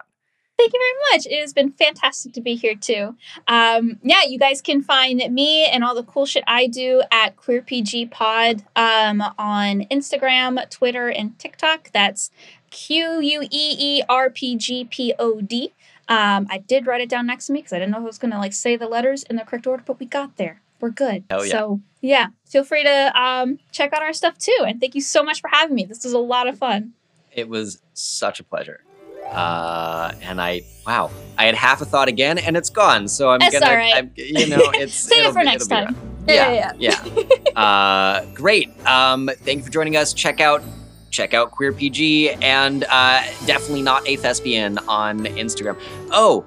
Thank 0.58 0.72
you 0.72 0.80
very 0.80 1.16
much. 1.16 1.26
It 1.26 1.40
has 1.40 1.52
been 1.52 1.70
fantastic 1.70 2.32
to 2.32 2.40
be 2.40 2.56
here 2.56 2.74
too. 2.74 3.14
Um, 3.46 4.00
yeah, 4.02 4.24
you 4.26 4.36
guys 4.36 4.60
can 4.60 4.82
find 4.82 5.22
me 5.32 5.64
and 5.66 5.84
all 5.84 5.94
the 5.94 6.02
cool 6.02 6.26
shit 6.26 6.42
I 6.48 6.66
do 6.66 7.04
at 7.12 7.36
QueerPG 7.36 8.10
Pod 8.10 8.64
um, 8.74 9.22
on 9.38 9.82
Instagram, 9.92 10.68
Twitter, 10.70 11.08
and 11.08 11.38
TikTok. 11.38 11.90
That's 11.92 12.32
Q 12.70 13.20
U 13.20 13.42
E 13.42 13.48
E 13.78 14.02
R 14.08 14.28
P 14.28 14.56
G 14.56 14.84
P 14.90 15.14
O 15.20 15.40
D. 15.40 15.72
Um, 16.08 16.46
I 16.50 16.58
did 16.58 16.86
write 16.86 17.02
it 17.02 17.08
down 17.08 17.26
next 17.26 17.46
to 17.46 17.52
me 17.52 17.60
because 17.60 17.72
I 17.72 17.78
didn't 17.78 17.92
know 17.92 17.98
if 17.98 18.02
I 18.02 18.06
was 18.06 18.18
going 18.18 18.30
to 18.30 18.38
like 18.38 18.54
say 18.54 18.76
the 18.76 18.88
letters 18.88 19.24
in 19.24 19.36
the 19.36 19.42
correct 19.42 19.66
order, 19.66 19.82
but 19.86 20.00
we 20.00 20.06
got 20.06 20.36
there. 20.36 20.62
We're 20.80 20.90
good. 20.90 21.24
Hell 21.28 21.44
yeah. 21.44 21.52
So 21.52 21.80
yeah, 22.00 22.26
feel 22.46 22.64
free 22.64 22.84
to 22.84 23.20
um, 23.20 23.58
check 23.72 23.92
out 23.92 24.02
our 24.02 24.12
stuff 24.12 24.38
too. 24.38 24.64
And 24.66 24.80
thank 24.80 24.94
you 24.94 25.00
so 25.00 25.22
much 25.22 25.40
for 25.40 25.48
having 25.48 25.74
me. 25.74 25.84
This 25.84 26.04
was 26.04 26.12
a 26.12 26.18
lot 26.18 26.46
of 26.46 26.58
fun. 26.58 26.92
It 27.32 27.48
was 27.48 27.82
such 27.94 28.40
a 28.40 28.44
pleasure. 28.44 28.80
Uh, 29.26 30.12
and 30.22 30.40
I, 30.40 30.62
wow, 30.86 31.10
I 31.36 31.44
had 31.44 31.54
half 31.54 31.82
a 31.82 31.84
thought 31.84 32.08
again, 32.08 32.38
and 32.38 32.56
it's 32.56 32.70
gone. 32.70 33.08
So 33.08 33.30
I'm 33.30 33.40
That's 33.40 33.58
gonna, 33.58 33.74
right. 33.74 33.94
I'm, 33.94 34.10
you 34.16 34.46
know, 34.46 34.58
it's 34.74 34.94
Save 34.94 35.26
it 35.26 35.32
for 35.32 35.44
next 35.44 35.66
time. 35.66 35.84
around. 35.84 35.96
Yeah, 36.26 36.72
yeah, 36.78 36.98
yeah. 37.04 37.56
uh, 37.60 38.24
great. 38.34 38.70
Um, 38.86 39.30
thank 39.42 39.58
you 39.58 39.64
for 39.64 39.70
joining 39.70 39.96
us. 39.96 40.12
Check 40.14 40.40
out 40.40 40.62
check 41.10 41.34
out 41.34 41.52
QueeRPG 41.52 42.42
and 42.42 42.84
uh, 42.84 43.22
definitely 43.46 43.82
not 43.82 44.06
a 44.08 44.16
thespian 44.16 44.78
on 44.88 45.20
Instagram. 45.20 45.80
Oh, 46.10 46.46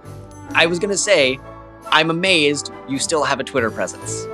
I 0.53 0.65
was 0.65 0.79
gonna 0.79 0.97
say, 0.97 1.39
I'm 1.87 2.09
amazed 2.09 2.71
you 2.87 2.99
still 2.99 3.23
have 3.23 3.39
a 3.39 3.43
Twitter 3.43 3.71
presence. 3.71 4.25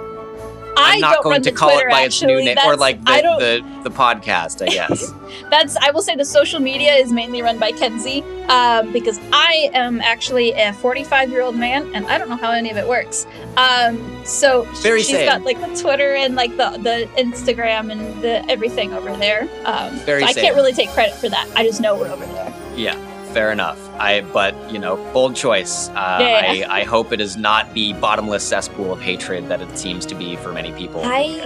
I'm 0.77 0.99
not 1.01 1.23
going 1.23 1.41
to 1.43 1.51
call 1.51 1.71
Twitter, 1.71 1.89
it 1.89 1.91
by 1.91 2.01
its 2.01 2.21
new 2.21 2.43
name 2.43 2.57
or 2.65 2.75
like 2.75 3.03
the, 3.03 3.63
the 3.83 3.89
the 3.89 3.95
podcast, 3.95 4.61
I 4.61 4.69
guess. 4.69 5.11
That's 5.49 5.75
I 5.77 5.91
will 5.91 6.01
say 6.01 6.15
the 6.15 6.25
social 6.25 6.59
media 6.59 6.93
is 6.93 7.11
mainly 7.11 7.41
run 7.41 7.59
by 7.59 7.71
Kenzie 7.71 8.21
um, 8.47 8.91
because 8.91 9.19
I 9.31 9.69
am 9.73 10.01
actually 10.01 10.51
a 10.53 10.73
45 10.73 11.29
year 11.29 11.41
old 11.41 11.55
man 11.55 11.93
and 11.95 12.05
I 12.07 12.17
don't 12.17 12.29
know 12.29 12.35
how 12.37 12.51
any 12.51 12.69
of 12.69 12.77
it 12.77 12.87
works. 12.87 13.25
Um, 13.55 14.25
so 14.25 14.63
Very 14.81 14.99
she's 14.99 15.11
same. 15.17 15.25
got 15.25 15.43
like 15.43 15.59
the 15.59 15.75
Twitter 15.81 16.15
and 16.15 16.35
like 16.35 16.51
the 16.51 16.71
the 16.81 17.09
Instagram 17.21 17.91
and 17.91 18.21
the 18.21 18.49
everything 18.49 18.93
over 18.93 19.15
there. 19.17 19.47
Um, 19.65 19.95
Very 19.99 20.21
so 20.21 20.27
I 20.27 20.31
same. 20.33 20.43
can't 20.45 20.55
really 20.55 20.73
take 20.73 20.89
credit 20.89 21.15
for 21.15 21.29
that. 21.29 21.47
I 21.55 21.63
just 21.65 21.81
know 21.81 21.95
we're 21.97 22.09
over 22.09 22.25
there. 22.25 22.53
Yeah, 22.75 22.95
fair 23.38 23.52
enough. 23.52 23.80
I 24.00 24.21
but 24.21 24.54
you 24.71 24.80
know, 24.80 24.95
bold 25.13 25.36
choice. 25.36 25.89
Uh, 25.89 26.17
Yeah. 26.21 26.65
I, 26.69 26.80
I 26.80 26.84
hope 26.84 27.12
it 27.13 27.21
is 27.21 27.38
not 27.38 27.71
the 27.76 27.93
bottomless 27.93 28.43
cesspool 28.43 28.91
of 28.91 29.00
hatred 29.00 29.47
that 29.50 29.62
it 29.62 29.78
seems 29.78 30.06
to 30.08 30.15
be 30.15 30.36
for 30.38 30.52
many 30.52 30.71
people. 30.73 31.02
I-. 31.04 31.41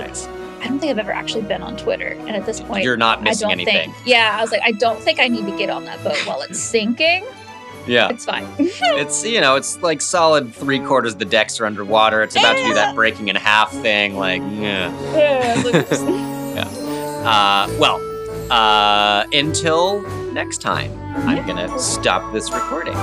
I 0.62 0.68
don't 0.68 0.80
think 0.80 0.92
I've 0.92 1.00
ever 1.00 1.12
actually 1.12 1.42
been 1.42 1.64
on 1.64 1.76
Twitter, 1.76 2.10
and 2.28 2.30
at 2.36 2.46
this 2.46 2.62
point, 2.62 2.84
You're 2.84 2.96
not 2.96 3.18
I 3.20 3.24
missing 3.24 3.46
don't 3.50 3.52
anything. 3.60 3.92
think. 3.94 4.06
Yeah, 4.08 4.38
I 4.38 4.42
was 4.42 4.52
like, 4.52 4.62
I 4.64 4.72
don't 4.74 5.02
think 5.02 5.20
I 5.20 5.28
need 5.28 5.46
to 5.48 5.58
get 5.58 5.70
on 5.72 5.86
that 5.86 6.02
boat 6.04 6.18
while 6.28 6.42
it's 6.44 6.60
sinking. 6.76 7.26
Yeah, 7.88 8.10
It's 8.10 8.26
fine. 8.26 8.48
it's 8.60 9.26
you 9.26 9.42
know, 9.42 9.56
it's 9.56 9.80
like 9.82 10.02
solid 10.02 10.54
three 10.54 10.80
quarters 10.80 11.14
of 11.14 11.20
the 11.20 11.26
decks 11.26 11.60
are 11.60 11.66
underwater. 11.66 12.22
It's 12.22 12.36
about 12.36 12.56
to 12.58 12.64
do 12.64 12.74
that 12.76 12.94
breaking 12.94 13.28
in 13.30 13.36
half 13.36 13.72
thing. 13.72 14.16
Like, 14.16 14.42
yeah. 14.44 14.94
Yeah, 15.14 15.62
look- 15.66 16.32
Uh, 17.22 17.68
well, 17.80 18.00
uh, 18.52 19.26
until 19.32 20.02
next 20.34 20.60
time, 20.60 20.92
I'm 21.14 21.46
gonna 21.46 21.78
stop 21.80 22.32
this 22.32 22.52
recording. 22.52 22.96